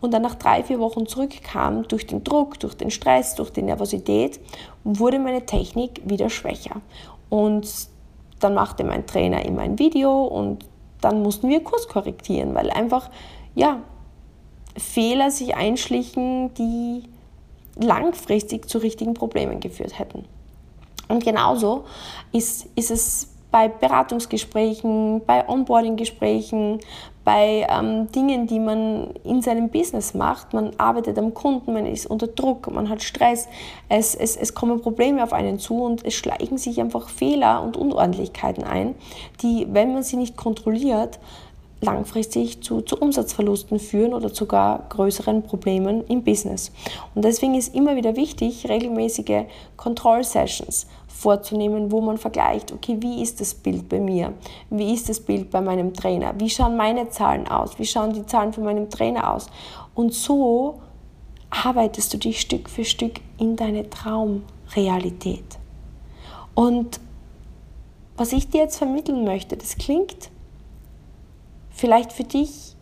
und 0.00 0.12
dann 0.12 0.22
nach 0.22 0.34
drei, 0.34 0.64
vier 0.64 0.80
Wochen 0.80 1.06
zurückkam, 1.06 1.86
durch 1.86 2.06
den 2.06 2.24
Druck, 2.24 2.58
durch 2.58 2.76
den 2.76 2.90
Stress, 2.90 3.36
durch 3.36 3.50
die 3.50 3.62
Nervosität, 3.62 4.40
wurde 4.82 5.20
meine 5.20 5.46
Technik 5.46 6.02
wieder 6.04 6.28
schwächer. 6.28 6.80
Und 7.30 7.68
dann 8.40 8.54
machte 8.54 8.84
mein 8.84 9.06
Trainer 9.06 9.44
immer 9.44 9.62
ein 9.62 9.78
Video 9.78 10.24
und 10.24 10.66
dann 11.00 11.22
mussten 11.22 11.48
wir 11.48 11.62
Kurs 11.62 11.88
korrigieren, 11.88 12.54
weil 12.54 12.70
einfach, 12.70 13.10
ja, 13.54 13.80
Fehler 14.76 15.30
sich 15.30 15.54
einschlichen, 15.54 16.52
die 16.54 17.04
langfristig 17.76 18.68
zu 18.68 18.78
richtigen 18.78 19.14
Problemen 19.14 19.60
geführt 19.60 19.98
hätten. 19.98 20.24
Und 21.08 21.24
genauso 21.24 21.84
ist, 22.32 22.66
ist 22.74 22.90
es 22.90 23.28
bei 23.50 23.68
Beratungsgesprächen, 23.68 25.22
bei 25.24 25.48
Onboarding-Gesprächen, 25.48 26.80
bei 27.24 27.66
ähm, 27.68 28.10
Dingen, 28.12 28.46
die 28.46 28.60
man 28.60 29.10
in 29.24 29.42
seinem 29.42 29.68
Business 29.68 30.14
macht. 30.14 30.54
Man 30.54 30.70
arbeitet 30.78 31.18
am 31.18 31.34
Kunden, 31.34 31.72
man 31.72 31.84
ist 31.84 32.06
unter 32.06 32.28
Druck, 32.28 32.70
man 32.70 32.88
hat 32.88 33.02
Stress, 33.02 33.48
es, 33.88 34.14
es, 34.14 34.36
es 34.36 34.54
kommen 34.54 34.80
Probleme 34.80 35.22
auf 35.24 35.32
einen 35.32 35.58
zu 35.58 35.82
und 35.82 36.04
es 36.04 36.14
schleichen 36.14 36.56
sich 36.56 36.80
einfach 36.80 37.08
Fehler 37.08 37.62
und 37.62 37.76
Unordentlichkeiten 37.76 38.62
ein, 38.62 38.94
die, 39.42 39.66
wenn 39.70 39.92
man 39.92 40.04
sie 40.04 40.16
nicht 40.16 40.36
kontrolliert, 40.36 41.18
langfristig 41.80 42.62
zu, 42.62 42.80
zu 42.80 42.96
Umsatzverlusten 42.96 43.78
führen 43.78 44.14
oder 44.14 44.30
sogar 44.30 44.86
größeren 44.88 45.42
Problemen 45.42 46.04
im 46.06 46.24
Business. 46.24 46.72
Und 47.14 47.24
deswegen 47.24 47.54
ist 47.54 47.74
immer 47.74 47.96
wieder 47.96 48.16
wichtig, 48.16 48.68
regelmäßige 48.68 49.44
Kontrollsessions 49.76 50.86
vorzunehmen, 51.06 51.90
wo 51.92 52.00
man 52.00 52.18
vergleicht, 52.18 52.72
okay, 52.72 52.96
wie 53.00 53.22
ist 53.22 53.40
das 53.40 53.54
Bild 53.54 53.88
bei 53.88 54.00
mir? 54.00 54.34
Wie 54.70 54.92
ist 54.92 55.08
das 55.08 55.20
Bild 55.20 55.50
bei 55.50 55.60
meinem 55.60 55.94
Trainer? 55.94 56.34
Wie 56.38 56.50
schauen 56.50 56.76
meine 56.76 57.08
Zahlen 57.08 57.48
aus? 57.48 57.78
Wie 57.78 57.86
schauen 57.86 58.12
die 58.12 58.26
Zahlen 58.26 58.52
von 58.52 58.64
meinem 58.64 58.90
Trainer 58.90 59.32
aus? 59.32 59.46
Und 59.94 60.12
so 60.12 60.80
arbeitest 61.50 62.12
du 62.12 62.18
dich 62.18 62.40
Stück 62.40 62.68
für 62.68 62.84
Stück 62.84 63.20
in 63.38 63.56
deine 63.56 63.88
Traumrealität. 63.88 65.44
Und 66.54 67.00
was 68.16 68.32
ich 68.32 68.48
dir 68.48 68.62
jetzt 68.62 68.78
vermitteln 68.78 69.24
möchte, 69.24 69.56
das 69.56 69.76
klingt 69.76 70.30
vielleicht 71.76 72.12
für 72.12 72.24
dich 72.24 72.74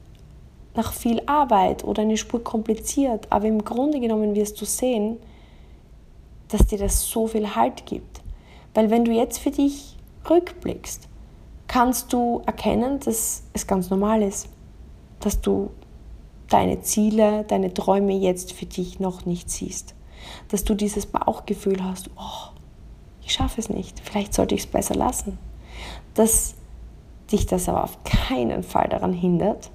nach 0.74 0.92
viel 0.92 1.20
Arbeit 1.26 1.85
oder 1.85 2.02
eine 2.02 2.16
Spur 2.16 2.42
kompliziert, 2.42 3.26
aber 3.30 3.46
im 3.46 3.64
Grunde 3.64 4.00
genommen 4.00 4.35
wirst 4.35 4.61
du 4.61 4.64
sehen, 4.64 5.18
dass 6.48 6.66
dir 6.66 6.78
das 6.78 7.09
so 7.09 7.26
viel 7.26 7.54
Halt 7.54 7.87
gibt. 7.87 8.22
Weil 8.72 8.90
wenn 8.90 9.04
du 9.04 9.12
jetzt 9.12 9.38
für 9.38 9.50
dich 9.50 9.96
rückblickst, 10.28 11.09
kannst 11.66 12.12
du 12.12 12.42
erkennen, 12.46 13.00
dass 13.00 13.44
es 13.52 13.66
ganz 13.66 13.90
normal 13.90 14.22
ist, 14.22 14.48
dass 15.20 15.40
du 15.40 15.70
deine 16.48 16.80
Ziele, 16.83 17.44
deine 17.44 17.72
Träume 17.74 18.12
jetzt 18.12 18.52
für 18.52 18.66
dich 18.66 19.00
noch 19.00 19.26
nicht 19.26 19.50
siehst. 19.50 19.94
Dass 20.48 20.64
du 20.64 20.74
dieses 20.74 21.07
Bauchgefühl 21.07 21.83
hast, 21.83 22.11
oh, 22.16 22.52
ich 23.22 23.33
schaffe 23.33 23.61
es 23.61 23.68
nicht, 23.68 24.00
vielleicht 24.00 24.35
sollte 24.35 24.54
ich 24.54 24.62
es 24.62 24.66
besser 24.66 24.94
lassen. 24.94 25.38
Dass 26.14 26.54
dich 27.35 27.47
das 27.47 27.68
aber 27.68 27.85
auf 27.85 27.99
keinen 28.05 28.62
Fall 28.62 28.88
daran 28.88 29.12
hindert, 29.12 29.70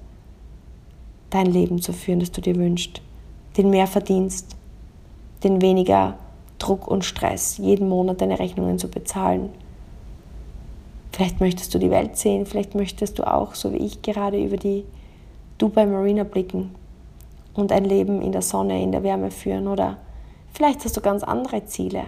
dein 1.30 1.46
Leben 1.46 1.80
zu 1.80 1.92
führen, 1.92 2.20
das 2.20 2.32
du 2.32 2.40
dir 2.40 2.56
wünschst, 2.56 3.00
den 3.56 3.70
mehr 3.70 3.86
verdienst, 3.86 4.56
den 5.44 5.62
weniger 5.62 6.18
Druck 6.58 6.88
und 6.88 7.04
Stress, 7.04 7.58
jeden 7.58 7.88
Monat 7.88 8.20
deine 8.20 8.38
Rechnungen 8.38 8.78
zu 8.78 8.88
bezahlen, 8.88 9.50
Vielleicht 11.12 11.40
möchtest 11.40 11.74
du 11.74 11.78
die 11.78 11.90
Welt 11.90 12.16
sehen, 12.16 12.46
vielleicht 12.46 12.74
möchtest 12.74 13.18
du 13.18 13.30
auch, 13.30 13.54
so 13.54 13.72
wie 13.72 13.84
ich 13.84 14.02
gerade, 14.02 14.42
über 14.42 14.56
die 14.56 14.84
Dubai 15.58 15.84
Marina 15.84 16.24
blicken 16.24 16.74
und 17.52 17.72
ein 17.72 17.84
Leben 17.84 18.22
in 18.22 18.32
der 18.32 18.42
Sonne, 18.42 18.82
in 18.82 18.92
der 18.92 19.02
Wärme 19.02 19.30
führen 19.30 19.68
oder 19.68 19.98
vielleicht 20.52 20.84
hast 20.84 20.96
du 20.96 21.00
ganz 21.00 21.22
andere 21.22 21.66
Ziele. 21.66 22.04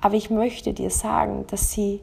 Aber 0.00 0.14
ich 0.14 0.30
möchte 0.30 0.72
dir 0.72 0.90
sagen, 0.90 1.44
dass 1.50 1.72
sie 1.72 2.00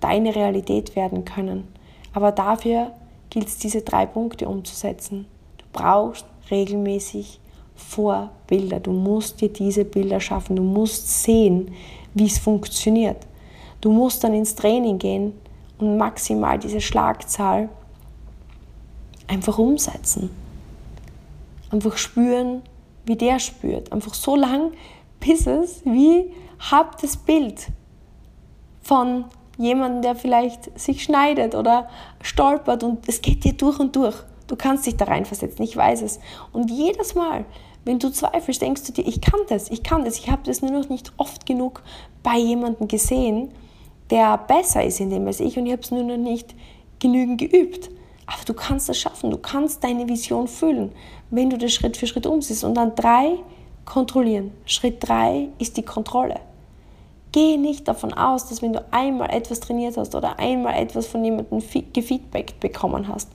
deine 0.00 0.34
Realität 0.34 0.96
werden 0.96 1.24
können. 1.24 1.68
Aber 2.16 2.32
dafür 2.32 2.92
gilt 3.28 3.46
es, 3.46 3.58
diese 3.58 3.82
drei 3.82 4.06
Punkte 4.06 4.48
umzusetzen. 4.48 5.26
Du 5.58 5.64
brauchst 5.70 6.24
regelmäßig 6.50 7.38
Vorbilder. 7.74 8.80
Du 8.80 8.90
musst 8.92 9.42
dir 9.42 9.50
diese 9.50 9.84
Bilder 9.84 10.18
schaffen. 10.18 10.56
Du 10.56 10.62
musst 10.62 11.22
sehen, 11.22 11.74
wie 12.14 12.24
es 12.24 12.38
funktioniert. 12.38 13.26
Du 13.82 13.92
musst 13.92 14.24
dann 14.24 14.32
ins 14.32 14.54
Training 14.54 14.96
gehen 14.96 15.34
und 15.76 15.98
maximal 15.98 16.58
diese 16.58 16.80
Schlagzahl 16.80 17.68
einfach 19.26 19.58
umsetzen. 19.58 20.30
Einfach 21.70 21.98
spüren, 21.98 22.62
wie 23.04 23.16
der 23.16 23.38
spürt. 23.40 23.92
Einfach 23.92 24.14
so 24.14 24.36
lang, 24.36 24.72
bis 25.20 25.46
es 25.46 25.84
wie 25.84 26.32
habt 26.70 27.02
das 27.02 27.18
Bild 27.18 27.66
von 28.80 29.26
jemandem, 29.58 30.02
der 30.02 30.14
vielleicht 30.14 30.78
sich 30.78 31.02
schneidet 31.02 31.54
oder 31.54 31.88
stolpert 32.20 32.82
und 32.82 33.08
es 33.08 33.22
geht 33.22 33.44
dir 33.44 33.54
durch 33.54 33.78
und 33.78 33.96
durch. 33.96 34.16
Du 34.46 34.56
kannst 34.56 34.86
dich 34.86 34.96
da 34.96 35.06
reinversetzen, 35.06 35.64
ich 35.64 35.76
weiß 35.76 36.02
es. 36.02 36.20
Und 36.52 36.70
jedes 36.70 37.14
Mal, 37.14 37.44
wenn 37.84 37.98
du 37.98 38.10
zweifelst, 38.10 38.62
denkst 38.62 38.84
du 38.84 38.92
dir, 38.92 39.06
ich 39.06 39.20
kann 39.20 39.40
das, 39.48 39.70
ich 39.70 39.82
kann 39.82 40.04
das. 40.04 40.18
Ich 40.18 40.30
habe 40.30 40.42
das 40.44 40.62
nur 40.62 40.72
noch 40.72 40.88
nicht 40.88 41.12
oft 41.16 41.46
genug 41.46 41.82
bei 42.22 42.36
jemandem 42.36 42.88
gesehen, 42.88 43.50
der 44.10 44.38
besser 44.38 44.84
ist 44.84 45.00
in 45.00 45.10
dem 45.10 45.26
als 45.26 45.40
ich 45.40 45.58
und 45.58 45.66
ich 45.66 45.72
habe 45.72 45.82
es 45.82 45.90
nur 45.90 46.04
noch 46.04 46.16
nicht 46.16 46.54
genügend 46.98 47.38
geübt. 47.38 47.90
Aber 48.26 48.44
du 48.44 48.54
kannst 48.54 48.88
das 48.88 48.98
schaffen, 48.98 49.30
du 49.30 49.38
kannst 49.38 49.84
deine 49.84 50.08
Vision 50.08 50.48
füllen, 50.48 50.92
wenn 51.30 51.48
du 51.48 51.58
das 51.58 51.72
Schritt 51.72 51.96
für 51.96 52.06
Schritt 52.06 52.26
umsetzt. 52.26 52.64
Und 52.64 52.74
dann 52.74 52.94
drei, 52.94 53.38
kontrollieren. 53.84 54.50
Schritt 54.66 54.96
drei 55.00 55.48
ist 55.58 55.76
die 55.76 55.82
Kontrolle. 55.82 56.40
Geh 57.32 57.56
nicht 57.56 57.86
davon 57.86 58.14
aus, 58.14 58.48
dass 58.48 58.62
wenn 58.62 58.72
du 58.72 58.84
einmal 58.90 59.30
etwas 59.30 59.60
trainiert 59.60 59.96
hast 59.96 60.14
oder 60.14 60.38
einmal 60.38 60.74
etwas 60.74 61.06
von 61.06 61.24
jemandem 61.24 61.62
gefeedbackt 61.92 62.60
bekommen 62.60 63.08
hast, 63.08 63.30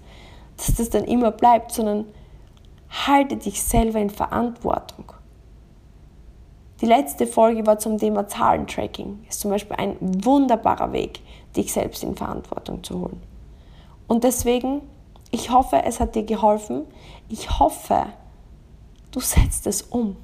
dass 0.58 0.76
das 0.76 0.90
dann 0.90 1.04
immer 1.04 1.32
bleibt, 1.32 1.72
sondern 1.72 2.06
halte 2.90 3.38
dich 3.38 3.62
selber 3.62 4.00
in 4.00 4.10
Verantwortung. 4.10 5.14
Die 6.82 6.88
letzte 6.88 7.28
Folge 7.28 7.66
war 7.68 7.78
zum 7.78 8.00
Thema 8.00 8.28
Zahlentracking. 8.28 9.24
Ist 9.30 9.42
zum 9.42 9.52
Beispiel 9.52 9.76
ein 9.78 9.98
wunderbarer 10.00 10.92
Weg, 10.94 11.20
dich 11.56 11.72
selbst 11.72 12.04
in 12.04 12.16
Verantwortung 12.16 12.84
zu 12.84 13.00
holen. 13.00 13.22
Und 14.08 14.24
deswegen, 14.24 14.82
ich 15.30 15.52
hoffe, 15.52 15.84
es 15.86 16.00
hat 16.00 16.16
dir 16.16 16.24
geholfen. 16.24 16.86
Ich 17.30 17.60
hoffe, 17.60 18.08
du 19.12 19.20
setzt 19.20 19.68
es 19.68 19.84
um. 19.84 20.18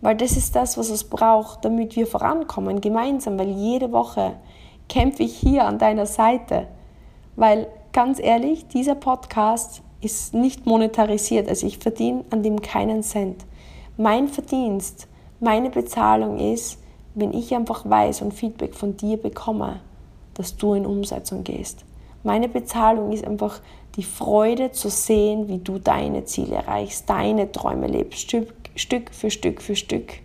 Weil 0.00 0.16
das 0.16 0.36
ist 0.36 0.54
das, 0.54 0.78
was 0.78 0.90
es 0.90 1.04
braucht, 1.04 1.64
damit 1.64 1.96
wir 1.96 2.06
vorankommen, 2.06 2.80
gemeinsam. 2.80 3.38
Weil 3.38 3.50
jede 3.50 3.92
Woche 3.92 4.34
kämpfe 4.88 5.22
ich 5.24 5.36
hier 5.36 5.64
an 5.64 5.78
deiner 5.78 6.06
Seite. 6.06 6.68
Weil 7.36 7.66
ganz 7.92 8.20
ehrlich, 8.20 8.68
dieser 8.68 8.94
Podcast 8.94 9.82
ist 10.00 10.34
nicht 10.34 10.66
monetarisiert. 10.66 11.48
Also 11.48 11.66
ich 11.66 11.78
verdiene 11.78 12.24
an 12.30 12.42
dem 12.42 12.62
keinen 12.62 13.02
Cent. 13.02 13.44
Mein 13.96 14.28
Verdienst, 14.28 15.08
meine 15.40 15.70
Bezahlung 15.70 16.38
ist, 16.38 16.78
wenn 17.14 17.32
ich 17.32 17.54
einfach 17.54 17.88
weiß 17.88 18.22
und 18.22 18.32
Feedback 18.32 18.74
von 18.74 18.96
dir 18.96 19.16
bekomme, 19.16 19.80
dass 20.34 20.56
du 20.56 20.74
in 20.74 20.86
Umsetzung 20.86 21.42
gehst. 21.42 21.84
Meine 22.22 22.48
Bezahlung 22.48 23.12
ist 23.12 23.26
einfach 23.26 23.60
die 23.96 24.04
Freude 24.04 24.70
zu 24.70 24.88
sehen, 24.88 25.48
wie 25.48 25.58
du 25.58 25.78
deine 25.78 26.24
Ziele 26.24 26.56
erreichst, 26.56 27.10
deine 27.10 27.50
Träume 27.50 27.88
lebst, 27.88 28.20
Stück, 28.20 28.57
Stück 28.78 29.12
für 29.12 29.30
Stück 29.30 29.60
für 29.60 29.76
Stück 29.76 30.20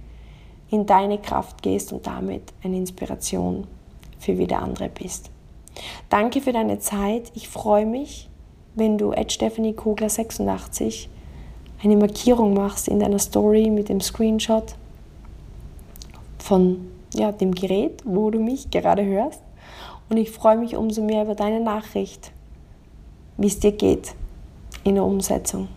in 0.70 0.86
deine 0.86 1.18
Kraft 1.18 1.62
gehst 1.62 1.94
und 1.94 2.08
damit 2.08 2.54
eine 2.64 2.78
Inspiration 2.78 3.68
für 4.20 4.38
wieder 4.38 4.60
andere 4.60 4.90
bist. 4.90 5.30
Danke 6.10 6.42
für 6.42 6.54
deine 6.54 6.80
Zeit. 6.80 7.32
Ich 7.36 7.48
freue 7.50 7.86
mich, 7.86 8.30
wenn 8.76 8.98
du 8.98 9.14
Stephanie 9.28 9.74
Kogler 9.74 10.10
86 10.10 11.10
eine 11.84 11.98
Markierung 11.98 12.54
machst 12.54 12.88
in 12.88 13.00
deiner 13.00 13.20
Story 13.20 13.70
mit 13.70 13.90
dem 13.90 14.00
Screenshot 14.00 14.76
von 16.40 16.88
ja, 17.14 17.32
dem 17.32 17.54
Gerät, 17.54 18.02
wo 18.06 18.32
du 18.32 18.40
mich 18.40 18.72
gerade 18.72 19.06
hörst. 19.06 19.42
Und 20.10 20.18
ich 20.18 20.32
freue 20.32 20.58
mich 20.58 20.76
umso 20.76 21.04
mehr 21.04 21.24
über 21.24 21.36
deine 21.36 21.60
Nachricht, 21.60 22.32
wie 23.38 23.48
es 23.48 23.60
dir 23.60 23.72
geht 23.72 24.16
in 24.84 24.96
der 24.96 25.04
Umsetzung. 25.04 25.68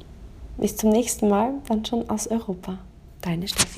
Bis 0.58 0.76
zum 0.76 0.90
nächsten 0.90 1.28
Mal, 1.28 1.54
dann 1.68 1.84
schon 1.84 2.08
aus 2.08 2.28
Europa. 2.28 2.78
Deine 3.20 3.46
Steffi. 3.46 3.75